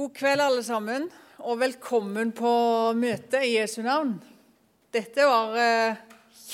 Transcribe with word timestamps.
God 0.00 0.14
kveld, 0.16 0.40
alle 0.40 0.62
sammen, 0.64 1.02
og 1.44 1.58
velkommen 1.60 2.30
på 2.32 2.50
møtet 2.96 3.42
i 3.44 3.50
Jesu 3.58 3.82
navn. 3.84 4.14
Dette 4.96 5.26
var 5.28 5.58
eh, 5.60 5.98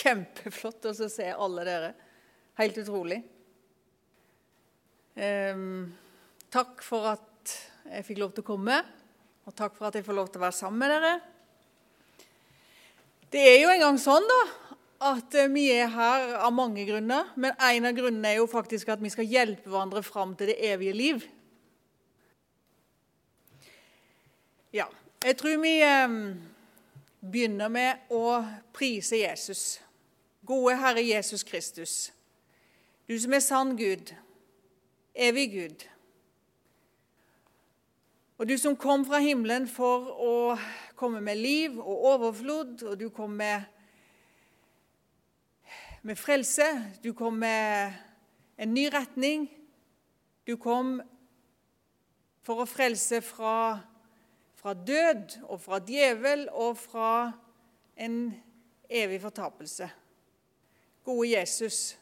kjempeflott 0.01 0.89
å 0.91 0.95
se 0.97 1.29
alle 1.31 1.67
dere. 1.69 1.93
Helt 2.59 2.81
utrolig. 2.83 3.21
Eh, 5.15 5.63
takk 6.59 6.83
for 6.83 7.07
at 7.13 7.55
jeg 7.93 8.09
fikk 8.09 8.19
lov 8.25 8.35
til 8.35 8.43
å 8.43 8.49
komme, 8.51 8.81
og 9.47 9.55
takk 9.63 9.79
for 9.79 9.93
at 9.93 10.01
jeg 10.01 10.09
får 10.11 10.19
lov 10.19 10.33
til 10.33 10.43
å 10.43 10.47
være 10.49 10.59
sammen 10.59 10.83
med 10.83 10.95
dere. 10.97 11.15
Det 13.31 13.47
er 13.53 13.61
jo 13.61 13.71
engang 13.77 14.03
sånn 14.09 14.27
da, 14.27 14.43
at 15.13 15.39
eh, 15.39 15.53
vi 15.55 15.69
er 15.77 15.95
her 15.95 16.33
av 16.41 16.51
mange 16.59 16.83
grunner, 16.91 17.31
men 17.39 17.55
en 17.55 17.93
av 17.93 18.03
grunnene 18.03 18.35
er 18.35 18.43
jo 18.43 18.51
faktisk 18.51 18.91
at 18.91 19.07
vi 19.07 19.15
skal 19.15 19.31
hjelpe 19.39 19.71
hverandre 19.71 20.03
fram 20.03 20.35
til 20.35 20.51
det 20.51 20.59
evige 20.75 20.99
liv. 20.99 21.27
Ja, 24.77 24.85
jeg 25.25 25.39
tror 25.41 25.61
vi 25.63 25.71
eh, 25.81 26.15
begynner 27.25 27.71
med 27.73 28.11
å 28.13 28.43
prise 28.77 29.17
Jesus. 29.17 29.79
Gode 30.45 30.75
Herre 30.77 31.01
Jesus 31.01 31.47
Kristus, 31.49 31.95
du 33.09 33.15
som 33.17 33.33
er 33.33 33.41
sann 33.41 33.73
Gud, 33.79 34.13
evig 35.17 35.47
Gud. 35.55 35.87
Og 38.37 38.53
du 38.53 38.59
som 38.61 38.77
kom 38.77 39.09
fra 39.09 39.23
himmelen 39.25 39.65
for 39.65 40.13
å 40.13 40.37
komme 40.93 41.25
med 41.25 41.41
liv 41.41 41.81
og 41.81 42.07
overflod, 42.13 42.85
og 42.85 43.01
du 43.01 43.09
kom 43.09 43.33
med, 43.41 43.65
med 46.05 46.21
frelse, 46.21 46.69
du 47.01 47.15
kom 47.17 47.41
med 47.41 47.97
en 48.61 48.77
ny 48.77 48.91
retning. 48.93 49.49
Du 50.45 50.59
kom 50.61 50.99
for 52.45 52.61
å 52.61 52.69
frelse 52.69 53.25
fra 53.25 53.57
fra 54.67 54.75
død 54.75 55.37
og 55.47 55.61
fra 55.63 55.79
djevel 55.79 56.49
og 56.51 56.73
fra 56.75 57.11
en 58.03 58.33
evig 58.91 59.21
fortapelse. 59.23 59.87
Gode 61.07 61.29
Jesus, 61.31 61.99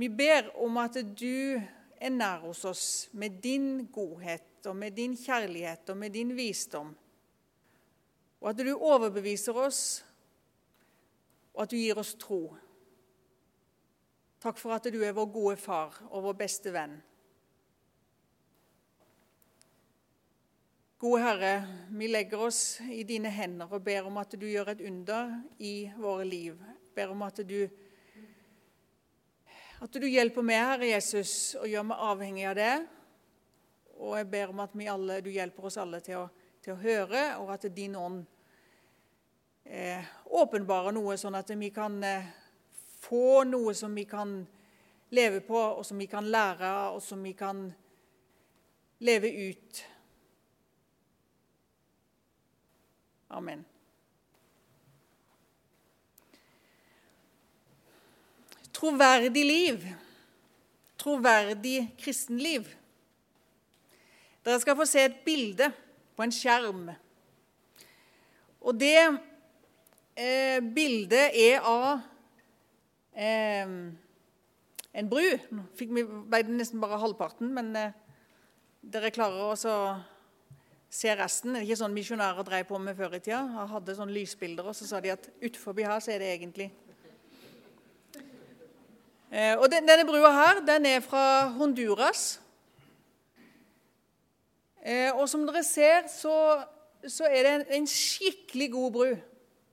vi 0.00 0.08
ber 0.08 0.48
om 0.64 0.80
at 0.80 0.96
du 1.20 1.60
er 2.00 2.14
nær 2.14 2.46
hos 2.46 2.64
oss 2.64 2.86
med 3.12 3.36
din 3.44 3.84
godhet 3.92 4.64
og 4.64 4.78
med 4.80 4.96
din 4.96 5.12
kjærlighet 5.12 5.92
og 5.92 6.00
med 6.00 6.16
din 6.16 6.32
visdom, 6.36 6.96
og 8.40 8.50
at 8.50 8.64
du 8.64 8.72
overbeviser 8.72 9.52
oss, 9.52 10.00
og 11.52 11.66
at 11.66 11.76
du 11.76 11.76
gir 11.76 12.00
oss 12.00 12.14
tro. 12.16 12.46
Takk 14.40 14.56
for 14.56 14.72
at 14.72 14.88
du 14.88 15.02
er 15.04 15.12
vår 15.12 15.28
gode 15.36 15.60
far 15.60 16.00
og 16.08 16.30
vår 16.30 16.44
beste 16.46 16.72
venn. 16.72 16.96
Gode 21.02 21.20
Herre, 21.20 21.62
vi 21.90 22.08
legger 22.08 22.40
oss 22.40 22.80
i 22.86 23.02
dine 23.02 23.26
hender 23.34 23.72
og 23.74 23.82
ber 23.82 24.04
om 24.06 24.20
at 24.20 24.36
du 24.38 24.44
gjør 24.46 24.68
et 24.70 24.84
under 24.86 25.32
i 25.58 25.90
våre 25.98 26.22
liv. 26.22 26.60
Ber 26.94 27.10
om 27.10 27.24
at 27.26 27.40
du, 27.42 27.56
at 29.82 29.98
du 29.98 30.06
hjelper 30.06 30.46
meg, 30.46 30.60
Herre 30.62 30.92
Jesus, 30.92 31.32
og 31.58 31.66
gjør 31.66 31.88
meg 31.88 32.04
avhengig 32.06 32.44
av 32.46 32.54
det. 32.54 32.76
Og 33.98 34.14
jeg 34.20 34.28
ber 34.30 34.54
om 34.54 34.62
at 34.62 34.78
alle, 34.94 35.18
du 35.26 35.32
hjelper 35.34 35.66
oss 35.66 35.80
alle 35.82 35.98
til 36.06 36.20
å, 36.20 36.24
til 36.62 36.76
å, 36.76 36.80
høre, 36.84 37.24
og 37.42 37.50
at 37.56 37.66
din 37.74 37.98
ånd 37.98 38.22
eh, 39.66 40.06
åpenbarer 40.30 40.94
noe, 40.94 41.18
sånn 41.18 41.34
at 41.34 41.50
vi 41.50 41.72
kan 41.74 41.98
eh, 42.06 42.30
få 43.02 43.42
noe 43.50 43.74
som 43.74 43.98
vi 43.98 44.06
kan 44.06 44.38
leve 45.10 45.42
på, 45.50 45.58
og 45.58 45.82
som 45.82 45.98
vi 45.98 46.06
kan 46.06 46.30
lære 46.30 46.70
av, 46.70 47.00
og 47.00 47.02
som 47.02 47.26
vi 47.26 47.34
kan 47.34 47.72
leve 49.02 49.34
ut. 49.50 49.88
Amen. 53.32 53.64
Troverdig 58.76 59.44
liv. 59.46 59.86
Troverdig 61.00 61.86
kristenliv. 61.98 62.68
Dere 64.44 64.60
skal 64.60 64.76
få 64.76 64.86
se 64.90 65.06
et 65.06 65.20
bilde 65.24 65.70
på 66.16 66.24
en 66.26 66.34
skjerm. 66.34 66.86
Og 68.62 68.78
det 68.78 68.98
eh, 69.00 70.60
bildet 70.74 71.32
er 71.38 71.64
av 71.66 72.02
eh, 73.16 73.74
en 74.92 75.10
bru. 75.10 75.26
Nå 75.54 75.66
fikk 75.78 75.94
vi 75.96 76.04
nesten 76.52 76.82
bare 76.82 77.00
halvparten, 77.00 77.52
men 77.54 77.72
eh, 77.78 77.94
dere 78.82 79.14
klarer 79.14 79.54
også 79.54 79.76
se 80.92 81.14
resten. 81.16 81.54
Det 81.54 81.62
er 81.62 81.66
ikke 81.66 81.80
sånn 81.80 81.96
misjonærer 81.96 82.44
drev 82.46 82.68
på 82.68 82.78
med 82.82 82.96
før 82.98 83.16
i 83.16 83.22
tida. 83.22 83.40
Han 83.54 83.70
hadde 83.70 83.96
sånne 83.96 84.12
lysbilder, 84.12 84.68
og 84.68 84.76
så 84.76 84.88
sa 84.88 85.00
de 85.00 85.14
at 85.14 85.28
utenfor 85.40 85.80
her 85.80 86.00
så 86.04 86.12
er 86.12 86.20
det 86.20 86.30
egentlig 86.34 86.68
eh, 89.30 89.56
Og 89.56 89.68
Denne 89.72 90.04
brua 90.08 90.32
her 90.36 90.62
den 90.66 90.86
er 90.90 91.00
fra 91.04 91.48
Honduras. 91.56 92.42
Eh, 94.82 95.08
og 95.14 95.28
som 95.30 95.46
dere 95.46 95.62
ser, 95.64 96.08
så, 96.12 96.34
så 97.08 97.28
er 97.30 97.46
det 97.46 97.52
en, 97.54 97.66
en, 97.78 97.86
skikkelig 97.88 98.72
god 98.72 98.90
bru. 98.92 99.12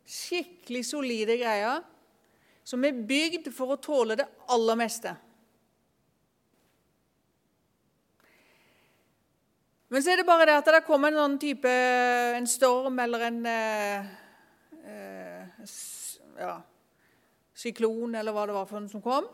Skikkelig 0.07 0.85
solide 0.85 1.35
greier. 1.41 1.81
Som 2.63 2.85
er 2.85 2.95
bygd 3.09 3.49
for 3.51 3.73
å 3.73 3.81
tåle 3.81 4.15
det 4.15 4.29
aller 4.53 4.77
meste. 4.77 5.15
Men 9.89 10.03
så 10.05 10.13
er 10.13 10.21
det 10.21 10.27
bare 10.27 10.45
det 10.45 10.57
at 10.59 10.67
det 10.69 10.83
kom 10.85 11.07
en 11.07 11.17
sånn 11.17 11.37
type 11.41 11.69
en 12.37 12.47
storm 12.49 12.99
eller 13.01 13.23
en 13.25 13.39
eh, 13.49 14.11
eh, 14.85 15.71
ja, 16.37 16.59
syklon 17.57 18.13
eller 18.19 18.35
hva 18.35 18.45
det 18.45 18.57
var 18.57 18.67
for 18.69 18.83
noe 18.83 18.91
som 18.91 19.01
kom. 19.01 19.25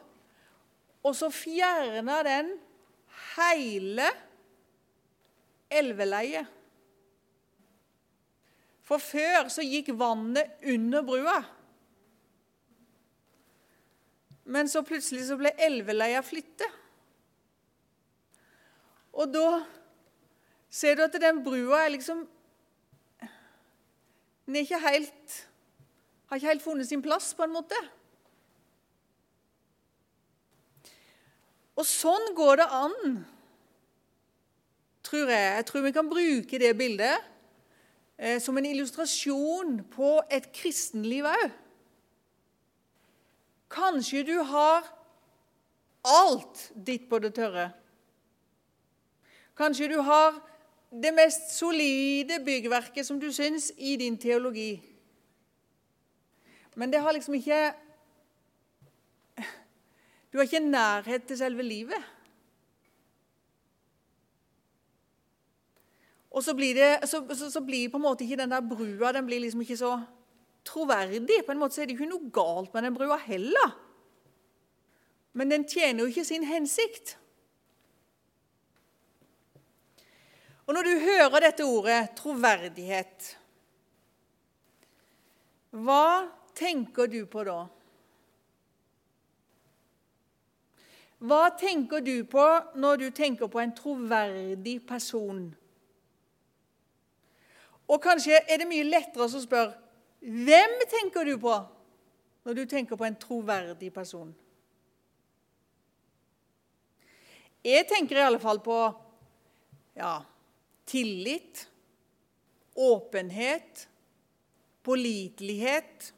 Og 1.05 1.13
så 1.17 1.27
fjerna 1.33 2.21
den 2.25 2.53
hele 3.35 4.07
elveleiet. 5.69 6.47
For 8.85 9.01
før 9.01 9.49
så 9.51 9.65
gikk 9.65 9.91
vannet 9.97 10.63
under 10.71 11.03
brua. 11.05 11.37
Men 14.45 14.69
så 14.69 14.85
plutselig 14.85 15.25
så 15.27 15.37
ble 15.39 15.51
elveleia 15.67 16.21
flyttet. 16.23 16.69
Og 19.15 19.31
da 19.33 19.47
ser 20.75 20.97
du 20.97 21.05
at 21.05 21.15
den 21.21 21.43
brua 21.43 21.85
er 21.85 21.93
liksom 21.95 22.25
Den 24.45 24.55
er 24.55 24.65
ikke 24.65 24.81
helt 24.83 25.35
Har 26.27 26.39
ikke 26.39 26.51
helt 26.51 26.63
funnet 26.63 26.87
sin 26.87 27.01
plass, 27.01 27.33
på 27.37 27.45
en 27.45 27.53
måte. 27.53 27.77
Og 31.77 31.85
sånn 31.85 32.31
går 32.33 32.61
det 32.61 32.65
an, 32.73 32.95
tror 35.05 35.29
jeg. 35.29 35.51
Jeg 35.59 35.67
tror 35.69 35.83
vi 35.85 35.91
kan 35.93 36.09
bruke 36.09 36.59
det 36.63 36.71
bildet 36.79 37.27
eh, 38.17 38.39
som 38.41 38.57
en 38.57 38.65
illustrasjon 38.65 39.77
på 39.93 40.15
et 40.33 40.49
kristenliv 40.55 41.29
òg. 41.29 41.45
Kanskje 43.75 44.25
du 44.25 44.39
har 44.49 44.89
alt 46.09 46.67
ditt 46.89 47.05
på 47.11 47.21
det 47.21 47.35
tørre. 47.37 47.69
Kanskje 49.55 49.93
du 49.93 49.99
har 50.09 50.41
det 51.03 51.11
mest 51.13 51.51
solide 51.57 52.39
byggverket 52.45 53.05
som 53.05 53.19
du 53.19 53.31
syns 53.33 53.71
i 53.77 53.95
din 53.99 54.17
teologi. 54.17 54.79
Men 56.75 56.91
det 56.91 57.01
har 57.01 57.15
liksom 57.15 57.33
ikke 57.39 57.73
Du 60.31 60.37
har 60.37 60.43
ikke 60.43 60.59
nærhet 60.59 61.23
til 61.23 61.37
selve 61.37 61.63
livet. 61.63 62.03
Og 66.35 66.43
så 66.43 66.53
blir, 66.53 66.75
det, 66.75 67.07
så, 67.07 67.21
så, 67.31 67.47
så 67.51 67.61
blir 67.63 67.87
på 67.89 67.97
en 67.97 68.03
måte 68.03 68.25
ikke 68.25 68.41
den 68.41 68.51
der 68.51 68.59
brua 68.59 69.13
den 69.15 69.25
blir 69.25 69.39
liksom 69.39 69.61
ikke 69.63 69.77
så 69.79 69.93
troverdig. 70.67 71.45
På 71.45 71.53
en 71.53 71.61
måte 71.61 71.77
så 71.77 71.81
er 71.81 71.87
det 71.87 71.95
ikke 71.95 72.09
noe 72.09 72.27
galt 72.35 72.73
med 72.73 72.83
den 72.83 72.97
brua 72.97 73.15
heller. 73.23 73.77
Men 75.31 75.51
den 75.51 75.63
tjener 75.63 76.03
jo 76.03 76.11
ikke 76.11 76.25
sin 76.27 76.43
hensikt. 76.43 77.15
Og 80.65 80.73
Når 80.73 80.83
du 80.83 80.93
hører 80.99 81.43
dette 81.45 81.65
ordet 81.65 82.15
troverdighet, 82.17 83.37
hva 85.75 86.25
tenker 86.55 87.09
du 87.11 87.25
på 87.29 87.43
da? 87.45 87.59
Hva 91.25 91.43
tenker 91.59 92.01
du 92.05 92.25
på 92.29 92.45
når 92.79 93.01
du 93.01 93.05
tenker 93.15 93.49
på 93.51 93.61
en 93.61 93.73
troverdig 93.75 94.79
person? 94.87 95.45
Og 97.85 98.01
kanskje 98.01 98.39
er 98.41 98.61
det 98.61 98.67
mye 98.69 98.87
lettere 98.87 99.27
å 99.27 99.41
spørre 99.41 99.75
hvem 100.25 100.79
tenker 100.89 101.27
du 101.27 101.35
på 101.37 101.53
når 102.45 102.57
du 102.57 102.63
tenker 102.69 102.97
på 102.97 103.05
en 103.05 103.17
troverdig 103.21 103.91
person? 103.93 104.31
Jeg 107.65 107.85
tenker 107.89 108.17
i 108.17 108.25
alle 108.25 108.41
fall 108.41 108.61
på 108.61 108.77
ja, 109.97 110.17
tillit, 110.85 111.67
åpenhet, 112.75 113.87
pålitelighet, 114.83 116.13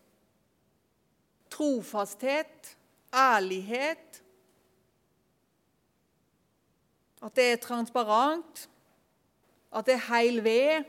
trofasthet, 1.50 2.78
ærlighet 3.14 4.24
At 7.24 7.34
det 7.36 7.48
er 7.52 7.62
transparent, 7.62 8.68
at 9.74 9.88
det 9.88 9.96
er 9.98 10.06
heil 10.12 10.44
ved. 10.46 10.86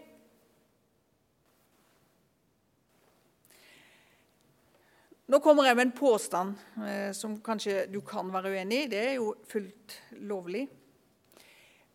Nå 5.28 5.40
kommer 5.44 5.66
jeg 5.68 5.76
med 5.76 5.86
en 5.88 5.96
påstand 5.96 6.54
eh, 6.84 7.10
som 7.16 7.36
kanskje 7.44 7.86
du 7.92 8.00
kan 8.04 8.30
være 8.32 8.52
uenig 8.54 8.84
i. 8.84 8.90
Det 8.92 9.00
er 9.00 9.16
jo 9.16 9.32
fullt 9.48 9.96
lovlig. 10.24 10.66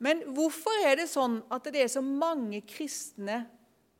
Men 0.03 0.23
hvorfor 0.35 0.83
er 0.83 0.97
det 0.99 1.07
sånn 1.11 1.39
at 1.53 1.67
det 1.71 1.85
er 1.85 1.91
så 1.91 2.01
mange 2.03 2.59
kristne 2.67 3.43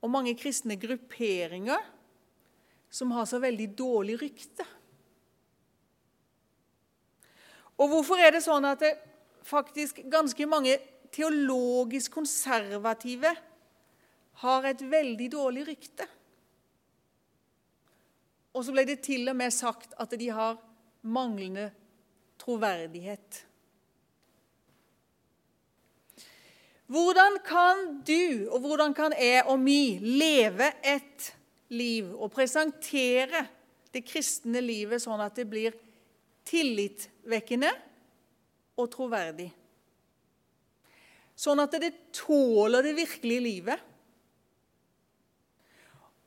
og 0.04 0.12
mange 0.12 0.34
kristne 0.36 0.76
grupperinger 0.80 1.86
som 2.94 3.14
har 3.16 3.28
så 3.30 3.40
veldig 3.44 3.70
dårlig 3.80 4.18
rykte? 4.20 4.66
Og 7.80 7.90
hvorfor 7.90 8.20
er 8.22 8.36
det 8.36 8.44
sånn 8.46 8.68
at 8.68 8.84
det 8.84 8.92
faktisk 9.48 10.04
ganske 10.12 10.48
mange 10.50 10.76
teologisk 11.14 12.14
konservative 12.20 13.32
har 14.44 14.68
et 14.68 14.84
veldig 14.92 15.30
dårlig 15.32 15.66
rykte? 15.72 16.10
Og 18.54 18.68
så 18.68 18.76
ble 18.76 18.86
det 18.86 19.00
til 19.08 19.26
og 19.32 19.40
med 19.40 19.56
sagt 19.56 19.96
at 19.98 20.14
de 20.20 20.30
har 20.36 20.60
manglende 21.02 21.72
troverdighet. 22.44 23.42
Hvordan 26.92 27.40
kan 27.46 27.86
du, 28.04 28.50
og 28.52 28.60
hvordan 28.60 28.94
kan 28.96 29.16
jeg 29.16 29.46
og 29.48 29.62
vi 29.64 29.98
leve 30.04 30.68
et 30.84 31.30
liv 31.74 32.12
og 32.18 32.32
presentere 32.34 33.46
det 33.94 34.04
kristne 34.06 34.62
livet 34.62 35.02
sånn 35.02 35.22
at 35.24 35.38
det 35.38 35.48
blir 35.50 35.76
tillitvekkende 36.50 37.72
og 38.76 38.92
troverdig? 38.92 39.50
Sånn 41.34 41.64
at 41.64 41.80
det 41.82 41.94
tåler 42.14 42.86
det 42.86 42.94
virkelige 43.00 43.44
livet. 43.48 43.90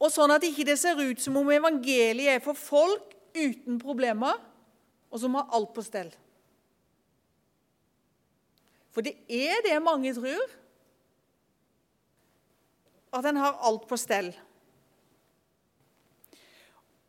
Og 0.03 0.11
sånn 0.13 0.33
at 0.35 0.45
ikke 0.45 0.67
det 0.69 0.77
ser 0.81 0.99
ut 0.99 1.21
som 1.23 1.39
om 1.41 1.53
evangeliet 1.53 2.37
er 2.37 2.43
for 2.45 2.59
folk 2.59 3.15
uten 3.37 3.79
problemer, 3.81 4.41
og 5.13 5.21
som 5.21 5.37
har 5.39 5.53
alt 5.55 5.73
på 5.77 5.85
stell. 5.85 6.11
For 8.97 9.05
det 9.05 9.19
er 9.29 9.61
det 9.61 9.77
mange 9.85 10.09
tror, 10.17 10.53
at 13.13 13.27
en 13.29 13.41
har 13.43 13.59
alt 13.69 13.85
på 13.85 13.99
stell. 14.01 14.31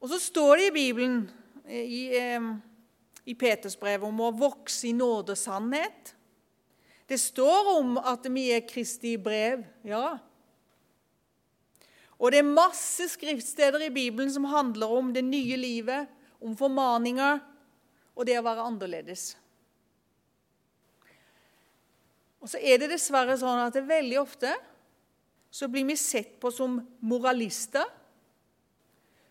Og 0.03 0.11
så 0.11 0.19
står 0.19 0.59
det 0.59 0.65
i 0.67 0.73
Bibelen, 0.75 1.21
i, 1.63 2.01
eh, 2.11 2.49
i 3.23 3.37
Peters 3.39 3.79
brev, 3.79 4.03
om 4.03 4.19
å 4.19 4.33
vokse 4.35 4.89
i 4.89 4.93
nåde 4.95 5.31
og 5.31 5.39
sannhet. 5.39 6.11
Det 7.07 7.21
står 7.23 7.71
om 7.77 7.95
at 8.03 8.27
vi 8.35 8.49
er 8.51 8.67
Kristi 8.67 9.15
brev, 9.15 9.63
ja. 9.87 10.19
Og 12.19 12.35
det 12.35 12.43
er 12.43 12.51
masse 12.51 13.07
skriftsteder 13.15 13.87
i 13.87 13.93
Bibelen 13.95 14.31
som 14.33 14.51
handler 14.51 14.91
om 14.91 15.15
det 15.15 15.23
nye 15.23 15.55
livet, 15.55 16.11
om 16.43 16.51
formaninger 16.59 17.39
og 18.11 18.25
det 18.27 18.41
å 18.41 18.43
være 18.43 18.71
annerledes. 18.73 19.37
Og 22.47 22.53
så 22.53 22.61
er 22.63 22.77
det 22.79 22.87
dessverre 22.93 23.33
sånn 23.35 23.59
at 23.59 23.75
det 23.75 23.81
veldig 23.83 24.21
ofte 24.21 24.53
så 25.51 25.67
blir 25.67 25.83
vi 25.89 25.97
sett 25.99 26.37
på 26.39 26.47
som 26.47 26.77
moralister 27.03 27.83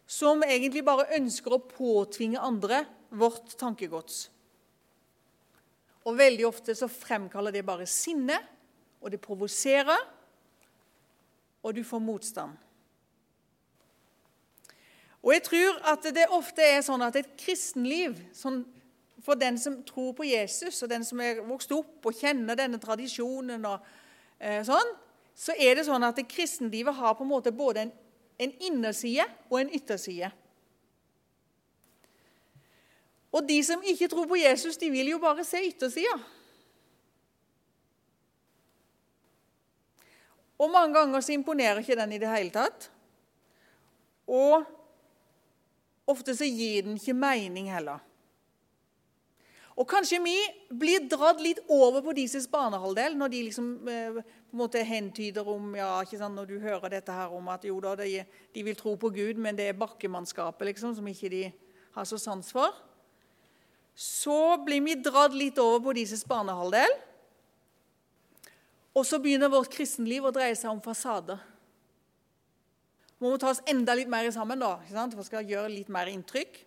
som 0.05 0.45
egentlig 0.45 0.83
bare 0.85 1.09
ønsker 1.17 1.57
å 1.57 1.63
påtvinge 1.65 2.43
andre 2.45 2.83
vårt 3.17 3.55
tankegods. 3.57 4.27
Og 6.05 6.21
veldig 6.21 6.45
ofte 6.45 6.77
så 6.77 6.91
fremkaller 6.93 7.57
det 7.57 7.65
bare 7.65 7.89
sinne, 7.89 8.37
og 9.01 9.09
det 9.09 9.23
provoserer, 9.25 10.05
og 11.65 11.73
du 11.73 11.81
får 11.89 12.05
motstand. 12.05 12.53
Og 15.25 15.33
jeg 15.33 15.49
tror 15.49 15.81
at 15.89 16.13
det 16.13 16.29
ofte 16.37 16.69
er 16.69 16.85
sånn 16.85 17.09
at 17.09 17.17
et 17.17 17.33
kristenliv 17.41 18.21
sånn, 18.37 18.61
for 19.27 19.39
den 19.39 19.59
som 19.59 19.81
tror 19.87 20.13
på 20.15 20.27
Jesus, 20.29 20.79
og 20.85 20.91
den 20.93 21.05
som 21.05 21.21
er 21.21 21.43
vokst 21.43 21.73
opp 21.75 22.07
og 22.07 22.15
kjenner 22.15 22.59
denne 22.59 22.79
tradisjonen, 22.79 23.65
og 23.67 23.83
eh, 24.39 24.63
sånn, 24.67 24.93
så 25.37 25.57
er 25.59 25.77
det 25.77 25.87
sånn 25.89 26.07
at 26.07 26.17
det 26.17 26.29
kristenlivet 26.31 26.95
har 26.95 27.17
på 27.19 27.27
en 27.27 27.33
måte 27.33 27.53
både 27.53 27.83
en, 27.85 27.91
en 28.47 28.55
innerside 28.71 29.27
og 29.51 29.59
en 29.61 29.73
ytterside. 29.75 30.31
Og 33.35 33.45
de 33.45 33.59
som 33.67 33.83
ikke 33.85 34.09
tror 34.09 34.31
på 34.31 34.39
Jesus, 34.41 34.79
de 34.81 34.89
vil 34.95 35.11
jo 35.11 35.21
bare 35.21 35.45
se 35.45 35.61
yttersida. 35.67 36.15
Og 40.57 40.73
mange 40.73 40.97
ganger 40.97 41.21
så 41.21 41.35
imponerer 41.35 41.83
ikke 41.83 41.99
den 41.99 42.15
i 42.17 42.23
det 42.23 42.31
hele 42.33 42.55
tatt. 42.55 42.89
Og 44.25 44.65
Ofte 46.07 46.37
så 46.39 46.47
gir 46.47 46.85
den 46.87 47.01
ikke 47.01 47.17
mening 47.19 47.67
heller. 47.75 47.99
Og 49.77 49.85
kanskje 49.89 50.23
vi 50.25 50.37
blir 50.73 51.05
dratt 51.05 51.43
litt 51.45 51.59
over 51.69 52.01
på 52.05 52.15
deres 52.17 52.47
banehalvdel 52.49 53.17
når 53.19 53.33
de 53.33 53.41
liksom 53.49 53.67
eh, 53.93 54.17
på 54.17 54.57
en 54.57 54.63
måte 54.63 54.81
hentyder 54.89 55.49
om 55.53 55.75
ja, 55.77 55.91
ikke 56.01 56.21
sant, 56.21 56.35
Når 56.39 56.47
du 56.49 56.55
hører 56.63 56.95
dette 56.97 57.13
her 57.13 57.33
om 57.37 57.49
at 57.53 57.67
jo 57.69 57.77
da, 57.85 57.93
de, 58.01 58.23
de 58.55 58.63
vil 58.65 58.79
tro 58.79 58.95
på 58.97 59.11
Gud, 59.13 59.37
men 59.37 59.59
det 59.59 59.69
er 59.69 59.77
bakkemannskapet 59.77 60.73
liksom, 60.73 60.95
som 60.97 61.09
ikke 61.09 61.33
de 61.33 61.43
har 61.97 62.09
så 62.09 62.17
sans 62.21 62.53
for. 62.53 62.73
Så 63.93 64.57
blir 64.65 64.81
vi 64.85 64.97
dratt 64.97 65.37
litt 65.37 65.59
over 65.61 65.85
på 65.85 65.97
deres 65.99 66.25
banehalvdel. 66.29 66.97
Og 68.97 69.05
så 69.05 69.21
begynner 69.21 69.53
vårt 69.53 69.73
kristenliv 69.73 70.25
å 70.25 70.33
dreie 70.33 70.57
seg 70.57 70.73
om 70.73 70.81
fasader 70.81 71.43
må 73.19 73.33
vi 73.33 73.41
ta 73.41 73.51
oss 73.53 73.63
enda 73.69 73.95
litt 73.97 74.11
mer 74.13 74.29
sammen 74.35 74.61
da, 74.61 74.77
for 74.85 75.23
vi 75.23 75.29
skal 75.31 75.49
gjøre 75.49 75.73
litt 75.73 75.91
mer 75.93 76.11
inntrykk. 76.13 76.59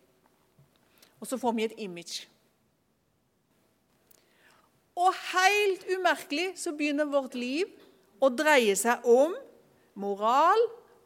Og 1.20 1.28
så 1.30 1.38
får 1.38 1.56
vi 1.56 1.66
et 1.68 1.82
image. 1.86 2.26
Og 5.00 5.16
helt 5.32 5.86
umerkelig 5.88 6.52
så 6.60 6.74
begynner 6.76 7.08
vårt 7.08 7.38
liv 7.40 7.70
å 8.20 8.30
dreie 8.34 8.76
seg 8.76 9.06
om 9.08 9.36
moral 10.00 10.60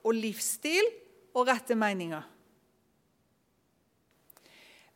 og 0.03 0.15
livsstil 0.17 0.87
og 1.33 1.47
rette 1.49 1.77
meninger. 1.77 2.23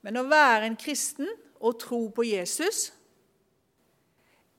Men 0.05 0.21
å 0.21 0.27
være 0.29 0.69
en 0.69 0.77
kristen 0.79 1.29
og 1.57 1.77
tro 1.81 1.99
på 2.13 2.25
Jesus, 2.27 2.91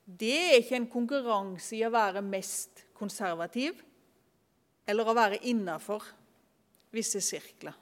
det 0.05 0.35
er 0.35 0.57
ikke 0.59 0.77
en 0.79 0.89
konkurranse 0.91 1.75
i 1.77 1.83
å 1.85 1.93
være 1.93 2.23
mest 2.25 2.83
konservativ 2.97 3.77
eller 4.89 5.07
å 5.07 5.15
være 5.15 5.43
innafor 5.51 6.03
visse 6.95 7.21
sirkler. 7.21 7.75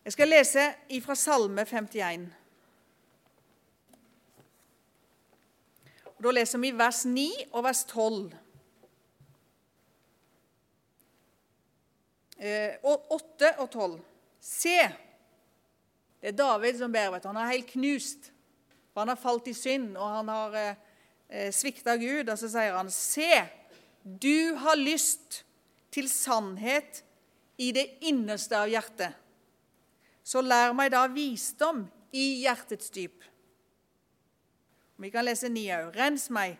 Jeg 0.00 0.14
skal 0.16 0.30
lese 0.32 0.62
fra 1.04 1.14
Salme 1.18 1.66
51. 1.68 2.30
Da 6.20 6.32
leser 6.36 6.60
vi 6.60 6.70
vers 6.76 7.04
9 7.08 7.26
og 7.56 7.64
vers 7.64 7.80
12. 7.88 8.32
Eh, 12.40 12.74
og 12.84 13.14
8 13.16 13.54
og 13.62 13.70
12. 13.70 13.94
Se! 14.40 14.76
Det 16.20 16.34
er 16.34 16.36
David 16.36 16.76
som 16.76 16.92
ber. 16.92 17.08
vet 17.14 17.24
du. 17.24 17.30
Han 17.32 17.40
er 17.40 17.54
helt 17.54 17.72
knust. 17.72 18.28
Han 18.96 19.08
har 19.08 19.16
falt 19.16 19.48
i 19.48 19.56
synd, 19.56 19.94
og 19.96 20.16
han 20.18 20.28
har 20.28 20.58
eh, 20.60 20.74
eh 21.30 21.52
svikta 21.52 21.96
Gud. 21.96 22.28
Og 22.28 22.36
så 22.38 22.52
sier 22.52 22.76
han, 22.76 22.90
Se! 22.90 23.46
Du 24.04 24.54
har 24.60 24.76
lyst 24.76 25.44
til 25.90 26.08
sannhet 26.08 27.02
i 27.56 27.72
det 27.72 27.86
innerste 28.00 28.56
av 28.56 28.68
hjertet. 28.68 29.16
Så 30.24 30.40
lær 30.44 30.72
meg 30.76 30.92
da 30.92 31.06
visdom 31.08 31.86
i 32.12 32.42
hjertets 32.44 32.92
dyp. 32.92 33.29
Vi 35.00 35.10
kan 35.10 35.24
lese 35.24 35.48
ni 35.48 35.64
òg. 35.72 35.94
Rens 35.96 36.28
meg 36.32 36.58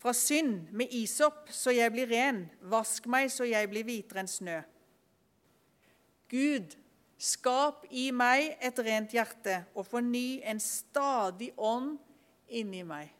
fra 0.00 0.14
synd 0.16 0.72
med 0.74 0.90
isopp, 0.96 1.48
så 1.54 1.70
jeg 1.74 1.92
blir 1.94 2.10
ren. 2.10 2.44
Vask 2.72 3.06
meg, 3.10 3.30
så 3.30 3.46
jeg 3.46 3.68
blir 3.70 3.86
hvitere 3.86 4.24
enn 4.24 4.30
snø. 4.30 4.58
Gud, 6.30 6.74
skap 7.20 7.84
i 7.90 8.08
meg 8.14 8.56
et 8.64 8.82
rent 8.82 9.14
hjerte, 9.14 9.60
og 9.74 9.86
forny 9.86 10.40
en 10.46 10.62
stadig 10.62 11.52
ånd 11.56 11.94
inni 12.48 12.82
meg. 12.86 13.10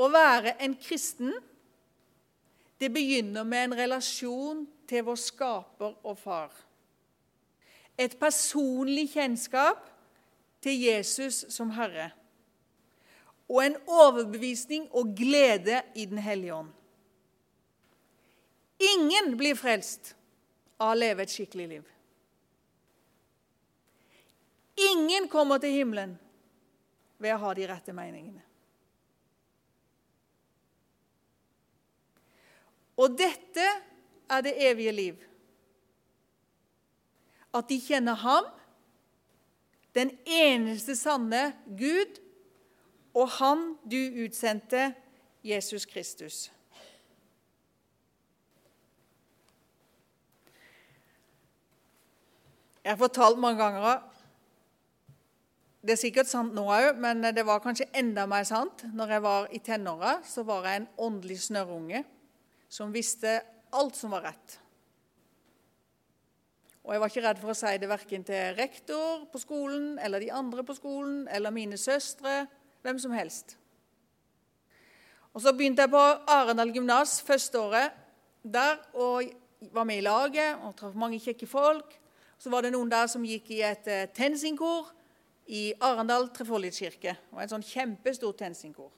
Å 0.00 0.08
være 0.10 0.56
en 0.64 0.74
kristen 0.80 1.34
det 2.82 2.88
begynner 2.90 3.44
med 3.46 3.68
en 3.68 3.78
relasjon 3.78 4.64
til 4.90 5.04
vår 5.06 5.18
skaper 5.20 5.92
og 6.02 6.16
far. 6.18 6.54
Et 7.94 8.14
personlig 8.18 9.12
kjennskap 9.12 9.91
til 10.62 10.78
Jesus 10.80 11.44
som 11.52 11.70
Herre. 11.76 12.10
og 13.52 13.66
en 13.66 13.74
overbevisning 13.86 14.86
og 14.96 15.12
glede 15.16 15.82
i 15.94 16.06
Den 16.08 16.18
hellige 16.18 16.54
ånd. 16.54 16.70
Ingen 18.80 19.36
blir 19.36 19.54
frelst 19.58 20.14
av 20.80 20.94
å 20.94 20.98
leve 20.98 21.26
et 21.26 21.34
skikkelig 21.34 21.66
liv. 21.68 21.90
Ingen 24.92 25.28
kommer 25.28 25.60
til 25.60 25.74
himmelen 25.74 26.14
ved 27.20 27.34
å 27.34 27.42
ha 27.44 27.52
de 27.54 27.68
rette 27.68 27.92
meningene. 27.92 28.40
Og 32.96 33.12
dette 33.18 33.68
er 34.32 34.42
det 34.44 34.56
evige 34.64 34.96
liv. 34.96 35.22
At 37.52 37.68
de 37.68 37.78
kjenner 37.84 38.16
ham, 38.24 38.48
den 39.94 40.10
eneste 40.26 40.96
sanne 40.96 41.52
Gud, 41.78 42.20
og 43.14 43.28
Han 43.28 43.76
du 43.84 44.24
utsendte, 44.24 44.94
Jesus 45.44 45.84
Kristus. 45.86 46.52
Jeg 52.84 52.92
har 52.92 52.98
fortalt 52.98 53.38
mange 53.38 53.62
ganger 53.62 54.02
Det 55.82 55.90
er 55.90 55.98
sikkert 55.98 56.30
sant 56.30 56.54
nå 56.54 56.62
òg, 56.70 56.96
men 57.02 57.22
det 57.34 57.42
var 57.46 57.58
kanskje 57.58 57.88
enda 57.98 58.22
mer 58.26 58.44
sant. 58.46 58.84
Når 58.94 59.08
jeg 59.10 59.22
var 59.22 59.48
i 59.50 59.58
tenåra, 59.58 60.20
så 60.22 60.44
var 60.46 60.68
jeg 60.68 60.76
en 60.76 60.88
åndelig 60.96 61.40
snørrunge 61.42 62.04
som 62.70 62.94
visste 62.94 63.40
alt 63.74 63.98
som 63.98 64.14
var 64.14 64.28
rett. 64.30 64.61
Og 66.82 66.94
jeg 66.94 67.00
var 67.00 67.10
ikke 67.12 67.22
redd 67.22 67.40
for 67.42 67.52
å 67.52 67.56
si 67.56 67.72
det 67.78 67.88
verken 67.90 68.24
til 68.26 68.56
rektor 68.58 69.26
på 69.30 69.38
skolen 69.38 69.98
eller 70.02 70.22
de 70.22 70.32
andre 70.34 70.64
på 70.66 70.74
skolen 70.74 71.28
eller 71.30 71.54
mine 71.54 71.78
søstre, 71.78 72.46
hvem 72.82 72.98
som 72.98 73.14
helst. 73.14 73.56
Og 75.32 75.40
Så 75.40 75.52
begynte 75.56 75.82
jeg 75.82 75.90
på 75.90 76.02
Arendal 76.28 76.72
gymnas 76.74 77.20
første 77.22 77.60
året 77.60 77.92
der 78.42 78.80
og 78.92 79.30
var 79.72 79.86
med 79.86 80.00
i 80.02 80.04
laget 80.04 80.58
og 80.66 80.74
traff 80.76 80.94
mange 80.98 81.20
kjekke 81.22 81.46
folk. 81.46 81.94
Så 82.38 82.50
var 82.50 82.66
det 82.66 82.72
noen 82.74 82.90
der 82.90 83.06
som 83.06 83.22
gikk 83.24 83.52
i 83.54 83.62
et 83.62 83.86
uh, 83.86 84.10
tensingkor 84.12 84.90
i 85.46 85.72
Arendal 85.80 86.28
trefoldighetskirke. 86.34 87.14
Det 87.14 87.36
var 87.36 87.46
en 87.46 87.54
sånn 87.54 87.66
kjempestort 87.66 88.40
tensingkor. 88.42 88.90